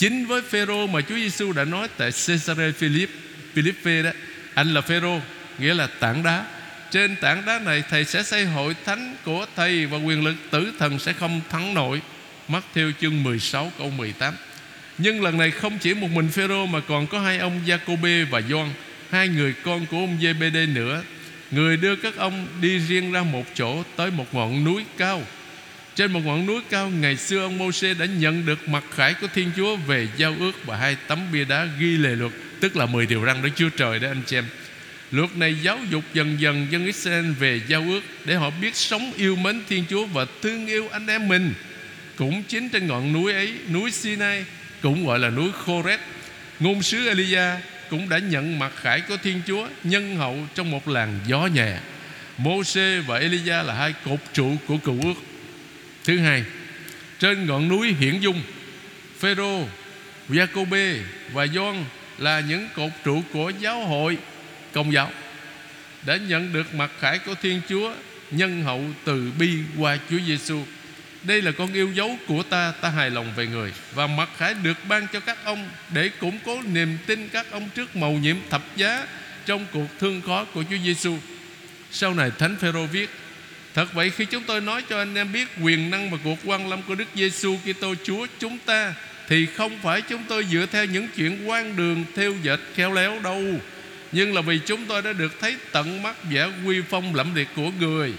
Chính 0.00 0.26
với 0.26 0.42
Phêrô 0.42 0.86
mà 0.86 1.00
Chúa 1.00 1.14
Giêsu 1.14 1.52
đã 1.52 1.64
nói 1.64 1.88
tại 1.96 2.10
Caesarea 2.26 2.72
Philip 2.78 3.10
Philippe 3.54 4.02
đó. 4.02 4.10
Anh 4.54 4.74
là 4.74 4.80
Phêrô, 4.80 5.20
Nghĩa 5.58 5.74
là 5.74 5.86
tảng 5.86 6.22
đá. 6.22 6.44
Trên 6.90 7.16
tảng 7.16 7.46
đá 7.46 7.58
này, 7.58 7.82
Thầy 7.90 8.04
sẽ 8.04 8.22
xây 8.22 8.44
hội 8.44 8.76
thánh 8.84 9.16
của 9.24 9.46
Thầy 9.56 9.86
Và 9.86 9.98
quyền 9.98 10.24
lực 10.24 10.34
tử 10.50 10.72
thần 10.78 10.98
sẽ 10.98 11.12
không 11.12 11.40
thắng 11.50 11.74
nổi. 11.74 12.00
Mắt 12.48 12.64
theo 12.74 12.90
chương 13.00 13.22
16 13.22 13.72
câu 13.78 13.90
18 13.90 14.34
Nhưng 14.98 15.22
lần 15.22 15.38
này 15.38 15.50
không 15.50 15.78
chỉ 15.78 15.94
một 15.94 16.10
mình 16.10 16.28
Phêrô 16.28 16.66
Mà 16.66 16.80
còn 16.80 17.06
có 17.06 17.20
hai 17.20 17.38
ông 17.38 17.60
Giacôbê 17.66 18.24
và 18.24 18.40
Gioan, 18.40 18.68
Hai 19.10 19.28
người 19.28 19.54
con 19.64 19.86
của 19.86 19.96
ông 19.96 20.18
Giê-bê-đê 20.20 20.66
nữa. 20.66 21.02
Người 21.50 21.76
đưa 21.76 21.96
các 21.96 22.16
ông 22.16 22.46
đi 22.60 22.78
riêng 22.78 23.12
ra 23.12 23.22
một 23.22 23.44
chỗ 23.54 23.82
Tới 23.96 24.10
một 24.10 24.34
ngọn 24.34 24.64
núi 24.64 24.84
cao. 24.96 25.22
Trên 25.96 26.12
một 26.12 26.20
ngọn 26.24 26.46
núi 26.46 26.60
cao, 26.70 26.90
Ngày 26.90 27.16
xưa 27.16 27.42
ông 27.42 27.58
Mô-xê 27.58 27.98
đã 27.98 28.06
nhận 28.06 28.46
được 28.46 28.68
mặt 28.68 28.84
khải 28.94 29.14
của 29.14 29.26
Thiên 29.34 29.50
Chúa 29.56 29.76
Về 29.76 30.08
giao 30.16 30.36
ước 30.38 30.52
và 30.64 30.76
hai 30.76 30.96
tấm 31.06 31.18
bia 31.32 31.44
đá 31.44 31.68
ghi 31.78 31.96
lề 31.96 32.16
luật, 32.16 32.32
Tức 32.60 32.76
là 32.76 32.86
10 32.86 33.06
điều 33.06 33.26
răn 33.26 33.42
Đức 33.42 33.50
Chúa 33.56 33.68
Trời 33.68 33.98
đó 33.98 34.08
anh 34.08 34.22
chị 34.26 34.36
em 34.36 34.44
Luật 35.10 35.36
này 35.36 35.56
giáo 35.62 35.78
dục 35.90 36.04
dần 36.14 36.40
dần 36.40 36.66
dân 36.70 36.86
Israel 36.86 37.30
về 37.32 37.60
giao 37.68 37.84
ước 37.88 38.00
Để 38.24 38.34
họ 38.34 38.50
biết 38.50 38.76
sống 38.76 39.12
yêu 39.16 39.36
mến 39.36 39.62
Thiên 39.68 39.84
Chúa 39.90 40.06
Và 40.06 40.26
thương 40.42 40.66
yêu 40.66 40.88
anh 40.88 41.06
em 41.06 41.28
mình 41.28 41.54
Cũng 42.16 42.42
chính 42.42 42.68
trên 42.68 42.86
ngọn 42.86 43.12
núi 43.12 43.32
ấy, 43.32 43.54
Núi 43.72 43.90
Sinai, 43.90 44.44
Cũng 44.82 45.06
gọi 45.06 45.18
là 45.18 45.30
núi 45.30 45.52
Khoret 45.52 46.00
Ngôn 46.60 46.82
sứ 46.82 47.08
Elia 47.08 47.44
cũng 47.90 48.08
đã 48.08 48.18
nhận 48.18 48.58
mặt 48.58 48.72
khải 48.76 49.00
của 49.00 49.16
Thiên 49.22 49.42
Chúa 49.46 49.68
nhân 49.84 50.16
hậu 50.16 50.36
trong 50.54 50.70
một 50.70 50.88
làn 50.88 51.20
gió 51.26 51.46
nhẹ. 51.46 51.78
Mô-xê 52.38 53.02
và 53.02 53.18
Elia 53.18 53.62
là 53.62 53.74
hai 53.74 53.94
cột 54.04 54.18
trụ 54.32 54.56
của 54.66 54.76
cựu 54.76 55.02
ước. 55.02 55.14
Thứ 56.04 56.18
hai, 56.18 56.44
trên 57.18 57.46
ngọn 57.46 57.68
núi 57.68 57.94
Hiển 58.00 58.20
Dung, 58.20 58.42
Phêrô, 59.18 59.66
Giacôbê 60.28 60.98
và 61.32 61.46
Gioan 61.46 61.84
là 62.18 62.40
những 62.40 62.68
cột 62.76 62.90
trụ 63.04 63.22
của 63.32 63.52
giáo 63.60 63.86
hội 63.86 64.18
công 64.72 64.92
giáo 64.92 65.10
đã 66.06 66.16
nhận 66.16 66.52
được 66.52 66.74
mặt 66.74 66.90
khải 67.00 67.18
của 67.18 67.34
Thiên 67.42 67.60
Chúa 67.68 67.94
nhân 68.30 68.62
hậu 68.62 68.84
từ 69.04 69.32
bi 69.38 69.58
qua 69.78 69.98
Chúa 70.10 70.18
Giêsu 70.26 70.64
đây 71.22 71.42
là 71.42 71.52
con 71.52 71.72
yêu 71.72 71.92
dấu 71.92 72.18
của 72.26 72.42
ta 72.42 72.72
Ta 72.80 72.88
hài 72.88 73.10
lòng 73.10 73.32
về 73.36 73.46
người 73.46 73.72
Và 73.94 74.06
mặt 74.06 74.28
khải 74.36 74.54
được 74.54 74.76
ban 74.88 75.06
cho 75.12 75.20
các 75.20 75.38
ông 75.44 75.68
Để 75.94 76.08
củng 76.08 76.38
cố 76.44 76.62
niềm 76.62 76.98
tin 77.06 77.28
các 77.28 77.46
ông 77.50 77.68
trước 77.74 77.96
mầu 77.96 78.12
nhiệm 78.12 78.36
thập 78.50 78.62
giá 78.76 79.06
Trong 79.46 79.66
cuộc 79.72 79.86
thương 80.00 80.22
khó 80.26 80.44
của 80.44 80.64
Chúa 80.70 80.76
Giêsu. 80.84 81.18
Sau 81.90 82.14
này 82.14 82.30
Thánh 82.38 82.56
Phêrô 82.56 82.86
viết 82.86 83.10
Thật 83.74 83.94
vậy 83.94 84.10
khi 84.10 84.24
chúng 84.24 84.42
tôi 84.44 84.60
nói 84.60 84.82
cho 84.88 84.98
anh 84.98 85.14
em 85.14 85.32
biết 85.32 85.48
Quyền 85.62 85.90
năng 85.90 86.10
và 86.10 86.18
cuộc 86.24 86.38
quan 86.44 86.68
lâm 86.68 86.82
của 86.82 86.94
Đức 86.94 87.04
Giêsu 87.14 87.56
Kitô 87.64 87.94
Chúa 88.04 88.26
chúng 88.38 88.58
ta, 88.58 88.94
Thì 89.28 89.46
không 89.46 89.78
phải 89.82 90.02
chúng 90.02 90.22
tôi 90.28 90.44
dựa 90.44 90.66
theo 90.72 90.84
những 90.84 91.08
chuyện 91.16 91.48
quan 91.48 91.76
đường, 91.76 92.04
Theo 92.16 92.34
dệt, 92.42 92.60
khéo 92.74 92.92
léo 92.92 93.20
đâu. 93.24 93.42
Nhưng 94.12 94.34
là 94.34 94.40
vì 94.40 94.58
chúng 94.66 94.86
tôi 94.86 95.02
đã 95.02 95.12
được 95.12 95.40
thấy 95.40 95.56
tận 95.72 96.02
mắt 96.02 96.16
vẻ 96.30 96.48
quy 96.66 96.80
phong 96.90 97.14
lẫm 97.14 97.34
liệt 97.34 97.48
của 97.56 97.70
người. 97.80 98.12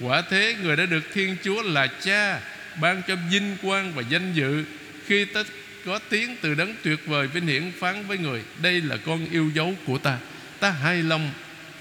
Quả 0.00 0.22
thế, 0.30 0.56
người 0.62 0.76
đã 0.76 0.86
được 0.86 1.04
Thiên 1.14 1.36
Chúa 1.44 1.62
là 1.62 1.86
cha, 1.86 2.40
Ban 2.80 3.02
cho 3.08 3.16
vinh 3.30 3.56
quang 3.62 3.92
và 3.94 4.02
danh 4.08 4.32
dự. 4.34 4.64
Khi 5.06 5.24
ta 5.24 5.44
có 5.86 5.98
tiếng 6.08 6.36
từ 6.40 6.54
đấng 6.54 6.74
tuyệt 6.82 7.06
vời 7.06 7.26
vinh 7.26 7.46
hiển 7.46 7.72
phán 7.78 8.06
với 8.06 8.18
người, 8.18 8.42
Đây 8.62 8.80
là 8.80 8.96
con 8.96 9.26
yêu 9.30 9.50
dấu 9.54 9.74
của 9.86 9.98
ta. 9.98 10.18
Ta 10.60 10.70
hài 10.70 11.02
lòng, 11.02 11.30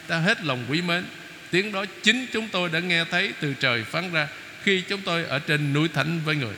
Ta 0.07 0.17
hết 0.17 0.43
lòng 0.43 0.65
quý 0.69 0.81
mến. 0.81 1.03
Tiếng 1.51 1.71
đó 1.71 1.85
chính 2.03 2.25
chúng 2.33 2.47
tôi 2.47 2.69
đã 2.69 2.79
nghe 2.79 3.05
thấy 3.11 3.33
từ 3.39 3.53
trời 3.59 3.83
phán 3.83 4.11
ra 4.11 4.27
Khi 4.63 4.81
chúng 4.81 5.01
tôi 5.01 5.25
ở 5.25 5.39
trên 5.39 5.73
núi 5.73 5.87
thánh 5.93 6.19
với 6.25 6.35
người. 6.35 6.55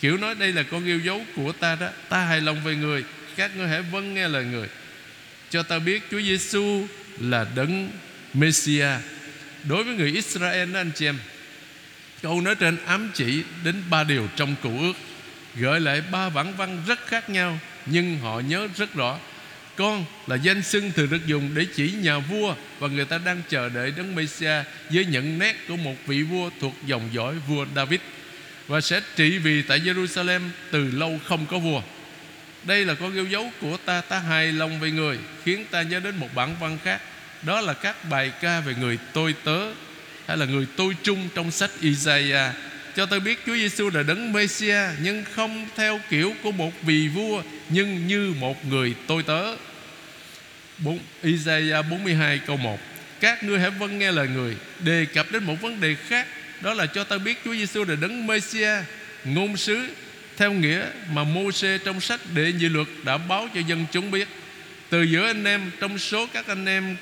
Kiểu 0.00 0.16
nói 0.16 0.34
đây 0.34 0.52
là 0.52 0.62
con 0.62 0.84
yêu 0.84 1.00
dấu 1.00 1.24
của 1.36 1.52
ta 1.52 1.76
đó, 1.80 1.88
Ta 2.08 2.24
hài 2.24 2.40
lòng 2.40 2.64
về 2.64 2.74
người, 2.74 3.04
Các 3.36 3.56
ngươi 3.56 3.68
hãy 3.68 3.82
vâng 3.82 4.14
nghe 4.14 4.28
lời 4.28 4.44
người. 4.44 4.68
Cho 5.50 5.62
ta 5.62 5.78
biết 5.78 6.02
Chúa 6.10 6.20
Giêsu 6.20 6.86
là 7.20 7.46
đấng 7.56 7.90
Messiah 8.34 9.00
Đối 9.68 9.84
với 9.84 9.94
người 9.94 10.12
Israel 10.12 10.72
đó, 10.72 10.80
anh 10.80 10.90
chị 10.94 11.06
em, 11.06 11.18
Câu 12.22 12.40
nói 12.40 12.54
trên 12.54 12.76
ám 12.86 13.10
chỉ 13.14 13.42
đến 13.64 13.82
ba 13.90 14.04
điều 14.04 14.28
trong 14.36 14.54
cụ 14.62 14.78
ước, 14.80 14.92
Gợi 15.56 15.80
lại 15.80 16.02
ba 16.12 16.28
bản 16.28 16.56
văn 16.56 16.82
rất 16.86 17.06
khác 17.06 17.30
nhau, 17.30 17.58
Nhưng 17.86 18.18
họ 18.18 18.40
nhớ 18.40 18.68
rất 18.76 18.94
rõ. 18.94 19.18
Con 19.80 20.04
là 20.26 20.36
danh 20.36 20.62
xưng 20.62 20.92
thường 20.92 21.10
được 21.10 21.26
dùng 21.26 21.50
để 21.54 21.66
chỉ 21.74 21.90
nhà 21.90 22.18
vua 22.18 22.54
Và 22.78 22.88
người 22.88 23.04
ta 23.04 23.18
đang 23.18 23.42
chờ 23.48 23.68
đợi 23.68 23.92
Đấng 23.96 24.14
Messiah 24.14 24.66
Với 24.90 25.04
nhận 25.04 25.38
nét 25.38 25.56
của 25.68 25.76
một 25.76 25.94
vị 26.06 26.22
vua 26.22 26.50
thuộc 26.60 26.74
dòng 26.86 27.08
dõi 27.12 27.34
vua 27.48 27.66
David 27.76 28.00
Và 28.68 28.80
sẽ 28.80 29.00
trị 29.16 29.38
vì 29.38 29.62
tại 29.62 29.80
Jerusalem 29.80 30.40
từ 30.70 30.90
lâu 30.90 31.20
không 31.24 31.46
có 31.46 31.58
vua 31.58 31.82
Đây 32.64 32.84
là 32.84 32.94
con 32.94 33.14
yêu 33.14 33.26
dấu 33.26 33.50
của 33.60 33.76
ta 33.84 34.00
Ta 34.00 34.18
hài 34.18 34.52
lòng 34.52 34.80
về 34.80 34.90
người, 34.90 35.18
Khiến 35.44 35.64
ta 35.70 35.82
nhớ 35.82 36.00
đến 36.00 36.16
một 36.16 36.28
bản 36.34 36.56
văn 36.60 36.78
khác, 36.84 37.00
đó 37.42 37.60
là 37.60 37.72
các 37.72 37.96
bài 38.10 38.32
ca 38.40 38.60
về 38.60 38.74
người 38.80 38.98
tôi 39.12 39.34
tớ, 39.44 39.72
hay 40.26 40.36
là 40.36 40.46
người 40.46 40.66
tôi 40.76 40.96
trung 41.02 41.28
trong 41.34 41.50
sách 41.50 41.70
Isaiah 41.80 42.54
cho 42.96 43.06
tôi 43.06 43.20
biết 43.20 43.38
Chúa 43.46 43.54
Giêsu 43.54 43.90
là 43.90 44.02
đấng 44.02 44.32
Messiah 44.32 44.90
nhưng 45.02 45.24
không 45.32 45.66
theo 45.76 46.00
kiểu 46.10 46.34
của 46.42 46.52
một 46.52 46.72
vị 46.82 47.08
vua, 47.08 47.42
nhưng 47.68 48.06
như 48.06 48.34
một 48.40 48.64
người 48.64 48.94
tôi 49.06 49.22
tớ. 49.22 49.56
Isaiah 51.22 51.86
42 51.90 52.38
câu 52.38 52.56
1 52.56 52.80
Các 53.20 53.44
ngươi 53.44 53.60
hãy 53.60 53.70
vâng 53.70 53.98
nghe 53.98 54.12
lời 54.12 54.28
người, 54.28 54.56
Đề 54.84 55.04
cập 55.14 55.32
đến 55.32 55.44
một 55.44 55.54
vấn 55.60 55.80
đề 55.80 55.94
khác, 55.94 56.26
Đó 56.60 56.74
là 56.74 56.86
cho 56.86 57.04
ta 57.04 57.18
biết 57.18 57.38
Chúa 57.44 57.54
Giêsu 57.54 57.84
là 57.84 57.96
đấng 58.00 58.26
Messiah 58.26 58.84
Ngôn 59.24 59.56
sứ, 59.56 59.86
Theo 60.36 60.52
nghĩa 60.52 60.86
mà 61.12 61.24
Mô-sê 61.24 61.78
trong 61.78 62.00
sách 62.00 62.20
Đệ 62.34 62.52
nhị 62.52 62.68
luật 62.68 62.86
đã 63.04 63.18
báo 63.18 63.48
cho 63.54 63.60
dân 63.60 63.86
chúng 63.92 64.10
biết. 64.10 64.28
Từ 64.90 65.02
giữa 65.02 65.26
anh 65.26 65.44
em, 65.44 65.70
Trong 65.80 65.98
số 65.98 66.26
các 66.32 66.46
anh 66.46 66.66
em 66.66 66.96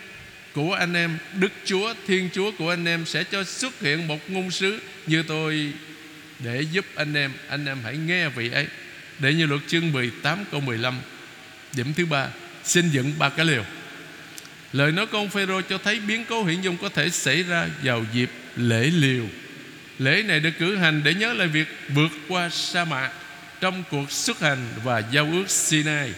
của 0.54 0.72
anh 0.72 0.94
em, 0.94 1.18
Đức 1.34 1.52
Chúa, 1.64 1.94
Thiên 2.06 2.28
Chúa 2.34 2.50
của 2.58 2.70
anh 2.70 2.84
em 2.84 3.06
Sẽ 3.06 3.24
cho 3.24 3.44
xuất 3.44 3.80
hiện 3.80 4.08
một 4.08 4.30
ngôn 4.30 4.50
sứ 4.50 4.80
Như 5.06 5.22
tôi 5.22 5.72
để 6.38 6.62
giúp 6.72 6.84
anh 6.94 7.14
em. 7.14 7.32
Anh 7.48 7.66
em 7.66 7.78
hãy 7.84 7.96
nghe 7.96 8.28
vị 8.28 8.50
ấy. 8.50 8.66
Để 9.18 9.34
như 9.34 9.46
luật 9.46 9.60
chương 9.66 9.92
18 9.92 10.44
câu 10.50 10.60
15 10.60 10.94
Điểm 11.76 11.92
thứ 11.96 12.06
ba. 12.06 12.28
Xin 12.68 12.90
dựng 12.90 13.12
ba 13.18 13.28
cái 13.28 13.46
liều 13.46 13.64
Lời 14.72 14.92
nói 14.92 15.06
con 15.06 15.28
Phêrô 15.28 15.60
cho 15.60 15.78
thấy 15.78 16.00
biến 16.00 16.24
cố 16.28 16.44
hiện 16.44 16.64
dung 16.64 16.76
có 16.76 16.88
thể 16.88 17.10
xảy 17.10 17.42
ra 17.42 17.68
vào 17.82 18.04
dịp 18.12 18.30
lễ 18.56 18.90
liều. 18.94 19.24
Lễ 19.98 20.22
này 20.22 20.40
được 20.40 20.50
cử 20.58 20.76
hành 20.76 21.02
để 21.04 21.14
nhớ 21.14 21.32
lại 21.32 21.48
việc 21.48 21.68
vượt 21.88 22.12
qua 22.28 22.48
sa 22.48 22.84
mạc 22.84 23.10
trong 23.60 23.84
cuộc 23.90 24.10
xuất 24.10 24.40
hành 24.40 24.68
và 24.84 25.02
giao 25.12 25.28
ước 25.32 25.50
Sinai. 25.50 26.12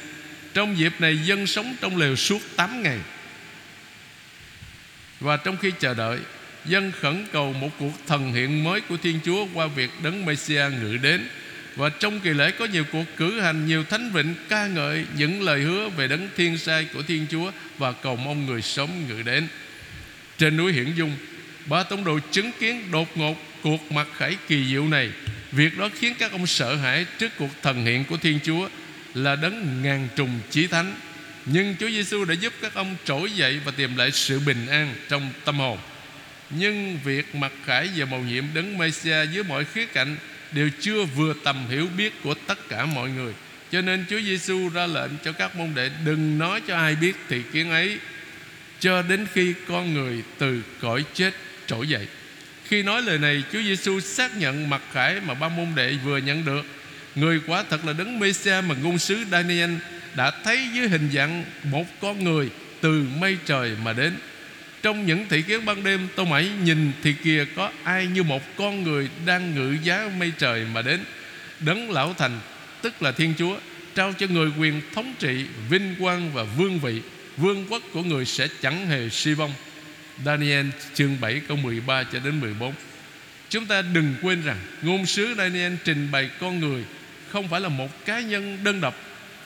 Trong 0.55 0.79
dịp 0.79 0.93
này, 0.99 1.19
dân 1.25 1.47
sống 1.47 1.77
trong 1.81 1.97
lều 1.97 2.17
suốt 2.17 2.43
8 2.57 2.83
ngày. 2.83 2.99
Và 5.21 5.37
trong 5.37 5.57
khi 5.57 5.73
chờ 5.81 5.95
đợi, 5.95 6.19
Dân 6.65 6.93
khẩn 7.01 7.27
cầu 7.33 7.53
một 7.53 7.71
cuộc 7.79 7.93
thần 8.07 8.33
hiện 8.33 8.65
mới 8.65 8.81
của 8.81 8.97
Thiên 8.97 9.21
Chúa 9.25 9.47
Qua 9.55 9.67
việc 9.67 9.91
đấng 10.03 10.27
Messiah 10.27 10.73
ngự 10.73 10.97
đến 10.97 11.29
và 11.77 11.89
trong 11.89 12.21
kỳ 12.21 12.31
lễ 12.31 12.51
có 12.51 12.65
nhiều 12.65 12.85
cuộc 12.93 13.05
cử 13.17 13.41
hành, 13.41 13.67
Nhiều 13.67 13.85
thánh 13.85 14.11
vịnh 14.13 14.35
ca 14.49 14.67
ngợi 14.67 15.05
Những 15.17 15.43
lời 15.43 15.61
hứa 15.61 15.89
về 15.89 16.09
đấng 16.09 16.29
thiên 16.37 16.59
sai 16.59 16.87
của 16.95 17.03
Thiên 17.03 17.27
Chúa 17.31 17.51
Và 17.79 17.93
cầu 17.93 18.17
mong 18.17 18.47
người 18.47 18.63
sống 18.63 19.05
ngự 19.09 19.23
đến. 19.23 19.49
Trên 20.39 20.57
núi 20.57 20.73
Hiển 20.73 20.93
Dung, 20.95 21.17
Ba 21.67 21.83
tông 21.83 22.05
đồ 22.05 22.19
chứng 22.31 22.51
kiến 22.61 22.91
đột 22.93 23.17
ngột 23.17 23.37
Cuộc 23.63 23.93
mặt 23.93 24.09
khải 24.17 24.37
kỳ 24.49 24.65
diệu 24.71 24.89
này. 24.89 25.11
Việc 25.53 25.79
đó 25.79 25.89
khiến 25.99 26.15
các 26.19 26.33
ông 26.33 26.47
sợ 26.47 26.77
hãi 26.77 27.07
Trước 27.19 27.33
cuộc 27.39 27.51
thần 27.63 27.85
hiện 27.85 28.05
của 28.05 28.17
Thiên 28.17 28.39
Chúa 28.45 28.69
Là 29.15 29.37
đấng 29.37 29.83
ngàn 29.83 30.09
trùng 30.17 30.41
chí 30.51 30.67
thánh. 30.67 30.95
Nhưng 31.47 31.77
Chúa 31.81 31.89
Giêsu 31.89 32.25
đã 32.25 32.35
giúp 32.35 32.53
các 32.63 32.75
ông 32.75 32.97
trỗi 33.05 33.33
dậy 33.33 33.61
và 33.65 33.73
tìm 33.77 33.97
lại 33.97 34.11
sự 34.11 34.41
bình 34.41 34.67
an 34.67 34.95
trong 35.09 35.31
tâm 35.45 35.59
hồn. 35.59 35.79
Nhưng 36.51 36.99
việc 37.05 37.35
mặc 37.35 37.53
khải 37.65 37.89
và 37.97 38.05
mầu 38.05 38.21
nhiệm 38.21 38.45
đấng 38.55 38.79
Messiah 38.79 39.33
dưới 39.33 39.45
mọi 39.45 39.65
khía 39.65 39.87
cạnh 39.87 40.17
đều 40.53 40.71
chưa 40.81 41.05
vừa 41.05 41.35
tầm 41.45 41.67
hiểu 41.69 41.87
biết 41.97 42.13
của 42.23 42.35
tất 42.35 42.69
cả 42.69 42.87
mọi 42.87 43.11
người. 43.11 43.33
Cho 43.73 43.81
nên 43.81 44.05
Chúa 44.11 44.21
Giêsu 44.21 44.69
ra 44.69 44.87
lệnh 44.87 45.11
cho 45.25 45.33
các 45.33 45.57
môn 45.57 45.75
đệ 45.75 45.91
đừng 46.05 46.39
nói 46.39 46.61
cho 46.67 46.77
ai 46.77 46.97
biết 46.97 47.17
thị 47.29 47.43
kiến 47.53 47.71
ấy 47.71 47.99
cho 48.81 49.03
đến 49.03 49.27
khi 49.33 49.55
con 49.69 49.95
người 49.95 50.23
từ 50.39 50.63
cõi 50.81 51.05
chết 51.15 51.35
trỗi 51.67 51.89
dậy. 51.89 52.07
Khi 52.65 52.83
nói 52.83 53.03
lời 53.03 53.19
này, 53.19 53.43
Chúa 53.53 53.63
Giêsu 53.63 54.01
xác 54.01 54.37
nhận 54.37 54.71
mặc 54.71 54.83
khải 54.93 55.21
mà 55.21 55.35
ba 55.35 55.49
môn 55.49 55.67
đệ 55.77 55.95
vừa 56.05 56.19
nhận 56.19 56.45
được. 56.45 56.63
Người 57.15 57.41
quả 57.47 57.65
thật 57.71 57.85
là 57.85 57.93
đấng 57.93 58.19
Mêsia 58.19 58.61
mà 58.69 58.75
ngôn 58.83 58.99
sứ 58.99 59.25
Daniel 59.31 59.71
đã 60.17 60.33
thấy 60.45 60.69
dưới 60.75 60.89
hình 60.89 61.11
dạng 61.15 61.45
một 61.65 61.85
con 62.01 62.25
người 62.25 62.51
từ 62.81 63.05
mây 63.19 63.37
trời 63.47 63.77
mà 63.85 63.93
đến 63.93 64.17
trong 64.83 65.07
những 65.07 65.27
thị 65.29 65.43
kiến 65.43 65.65
ban 65.65 65.85
đêm, 65.85 66.09
tôi 66.17 66.27
mãi 66.27 66.51
nhìn 66.65 66.93
thì 67.03 67.13
kìa 67.13 67.45
có 67.57 67.71
ai 67.85 68.07
như 68.07 68.23
một 68.23 68.43
con 68.57 68.83
người 68.83 69.09
đang 69.27 69.55
ngự 69.55 69.77
giá 69.83 70.11
mây 70.19 70.33
trời 70.39 70.67
mà 70.75 70.83
đến. 70.83 71.01
Đấng 71.61 71.91
lão 71.91 72.15
thành, 72.19 72.41
tức 72.83 73.03
là 73.03 73.13
thiên 73.13 73.35
chúa, 73.39 73.59
trao 73.95 74.13
cho 74.19 74.27
người 74.27 74.51
quyền 74.59 74.81
thống 74.95 75.15
trị, 75.19 75.45
vinh 75.71 75.95
quang 75.99 76.33
và 76.33 76.43
vương 76.43 76.79
vị. 76.79 77.03
Vương 77.37 77.67
quốc 77.69 77.83
của 77.93 78.03
người 78.03 78.25
sẽ 78.25 78.49
chẳng 78.61 78.87
hề 78.87 79.09
suy 79.09 79.35
vong. 79.35 79.53
Daniel 80.25 80.67
chương 80.95 81.21
7 81.21 81.41
câu 81.49 81.57
13 81.57 82.03
cho 82.13 82.19
đến 82.25 82.41
14 82.41 82.75
Chúng 83.49 83.67
ta 83.67 83.83
đừng 83.83 84.15
quên 84.23 84.43
rằng 84.43 84.59
Ngôn 84.83 85.07
sứ 85.07 85.35
Daniel 85.39 85.73
trình 85.85 86.09
bày 86.13 86.31
con 86.41 86.61
người 86.61 86.85
Không 87.29 87.49
phải 87.49 87.61
là 87.61 87.69
một 87.69 88.05
cá 88.05 88.21
nhân 88.21 88.59
đơn 88.65 88.81
độc, 88.81 88.95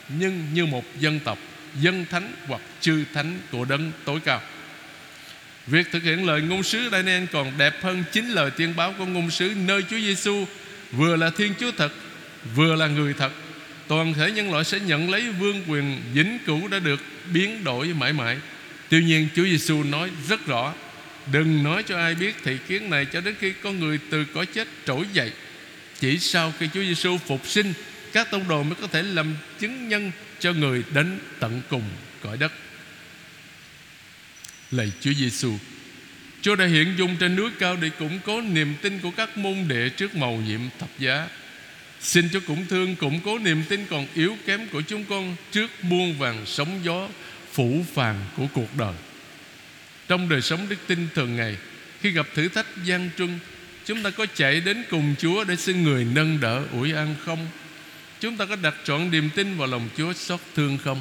Nhưng 0.09 0.47
như 0.55 0.67
một 0.67 0.85
dân 1.01 1.21
tộc, 1.21 1.39
Dân 1.81 2.05
thánh 2.11 2.33
hoặc 2.47 2.61
chư 2.81 3.05
thánh 3.15 3.41
của 3.51 3.65
đấng 3.65 3.93
tối 4.05 4.21
cao. 4.25 4.41
Việc 5.67 5.93
thực 5.93 6.03
hiện 6.03 6.27
lời 6.27 6.43
ngôn 6.43 6.63
sứ 6.63 6.89
Daniel 6.93 7.25
còn 7.33 7.53
đẹp 7.59 7.75
hơn 7.83 8.05
chính 8.13 8.29
lời 8.29 8.51
tiên 8.51 8.73
báo 8.77 8.95
của 8.99 9.07
ngôn 9.07 9.31
sứ 9.31 9.53
nơi 9.67 9.83
Chúa 9.91 9.99
Giêsu 9.99 10.45
vừa 10.93 11.17
là 11.17 11.31
Thiên 11.31 11.55
Chúa 11.61 11.71
thật, 11.77 11.93
vừa 12.55 12.75
là 12.75 12.87
người 12.87 13.15
thật. 13.15 13.33
Toàn 13.89 14.15
thể 14.15 14.31
nhân 14.31 14.53
loại 14.53 14.65
sẽ 14.65 14.81
nhận 14.81 15.11
lấy 15.11 15.31
vương 15.31 15.63
quyền 15.69 16.01
vĩnh 16.15 16.39
cửu 16.47 16.69
đã 16.69 16.79
được 16.79 17.01
biến 17.33 17.65
đổi 17.65 17.87
mãi 17.87 18.13
mãi. 18.13 18.37
Tuy 18.89 19.05
nhiên 19.05 19.29
Chúa 19.35 19.45
Giêsu 19.45 19.83
nói 19.83 20.11
rất 20.29 20.47
rõ 20.47 20.75
Đừng 21.33 21.63
nói 21.63 21.83
cho 21.83 21.99
ai 21.99 22.15
biết 22.15 22.35
thị 22.45 22.59
kiến 22.69 22.91
này 22.91 23.07
Cho 23.13 23.21
đến 23.21 23.35
khi 23.41 23.53
con 23.63 23.81
người 23.81 23.99
từ 24.11 24.25
cõi 24.25 24.47
chết 24.47 24.69
trỗi 24.87 25.05
dậy 25.13 25.33
Chỉ 26.01 26.19
sau 26.19 26.53
khi 26.59 26.69
Chúa 26.75 26.83
Giêsu 26.83 27.19
phục 27.19 27.47
sinh 27.47 27.73
Các 28.13 28.31
tông 28.31 28.49
đồ 28.49 28.63
mới 28.63 28.75
có 28.81 28.87
thể 28.87 29.03
làm 29.03 29.35
chứng 29.59 29.89
nhân 29.89 30.13
Cho 30.41 30.53
người 30.53 30.85
đến 30.95 31.19
tận 31.41 31.63
cùng 31.71 31.83
cõi 32.23 32.37
đất 32.37 32.53
Lạy 34.77 34.93
Chúa 35.01 35.13
Giêsu. 35.13 35.53
Chúa 36.43 36.57
đã 36.57 36.67
hiện 36.67 36.95
dung 36.99 37.17
trên 37.17 37.37
núi 37.37 37.51
cao 37.59 37.77
Để 37.81 37.91
củng 37.99 38.19
cố 38.25 38.41
niềm 38.41 38.75
tin 38.83 38.99
của 38.99 39.11
các 39.11 39.37
môn 39.39 39.55
đệ 39.69 39.89
Trước 39.89 40.17
màu 40.17 40.37
nhiệm 40.37 40.61
thập 40.79 40.89
giá. 40.99 41.29
Xin 42.01 42.29
Chúa 42.33 42.41
cũng 42.47 42.67
thương, 42.67 42.97
củng 42.97 43.21
cố 43.25 43.39
niềm 43.39 43.63
tin 43.69 43.87
còn 43.91 44.07
yếu 44.15 44.37
kém 44.47 44.69
của 44.69 44.81
chúng 44.81 45.05
con 45.05 45.37
Trước 45.53 45.71
muôn 45.83 46.19
vàng 46.19 46.43
sóng 46.47 46.81
gió 46.85 47.09
phủ 47.53 47.85
phàng 47.95 48.25
của 48.37 48.47
cuộc 48.53 48.77
đời. 48.79 48.95
Trong 50.09 50.29
đời 50.29 50.43
sống 50.43 50.67
đức 50.69 50.77
tin 50.87 51.09
thường 51.15 51.37
ngày, 51.37 51.57
Khi 52.01 52.11
gặp 52.11 52.27
thử 52.35 52.49
thách 52.49 52.67
gian 52.85 53.11
truân, 53.19 53.39
Chúng 53.85 54.03
ta 54.03 54.11
có 54.11 54.27
chạy 54.35 54.61
đến 54.61 54.85
cùng 54.91 55.15
Chúa 55.19 55.45
Để 55.45 55.57
xin 55.57 55.83
người 55.83 56.05
nâng 56.05 56.41
đỡ 56.41 56.63
ủi 56.73 56.93
an 56.93 57.15
không? 57.25 57.47
Chúng 58.21 58.37
ta 58.37 58.45
có 58.45 58.57
đặt 58.57 58.75
trọn 58.85 59.11
niềm 59.11 59.31
tin 59.35 59.57
vào 59.57 59.69
lòng 59.69 59.89
Chúa 59.97 60.13
xót 60.13 60.41
thương 60.55 60.79
không? 60.79 61.01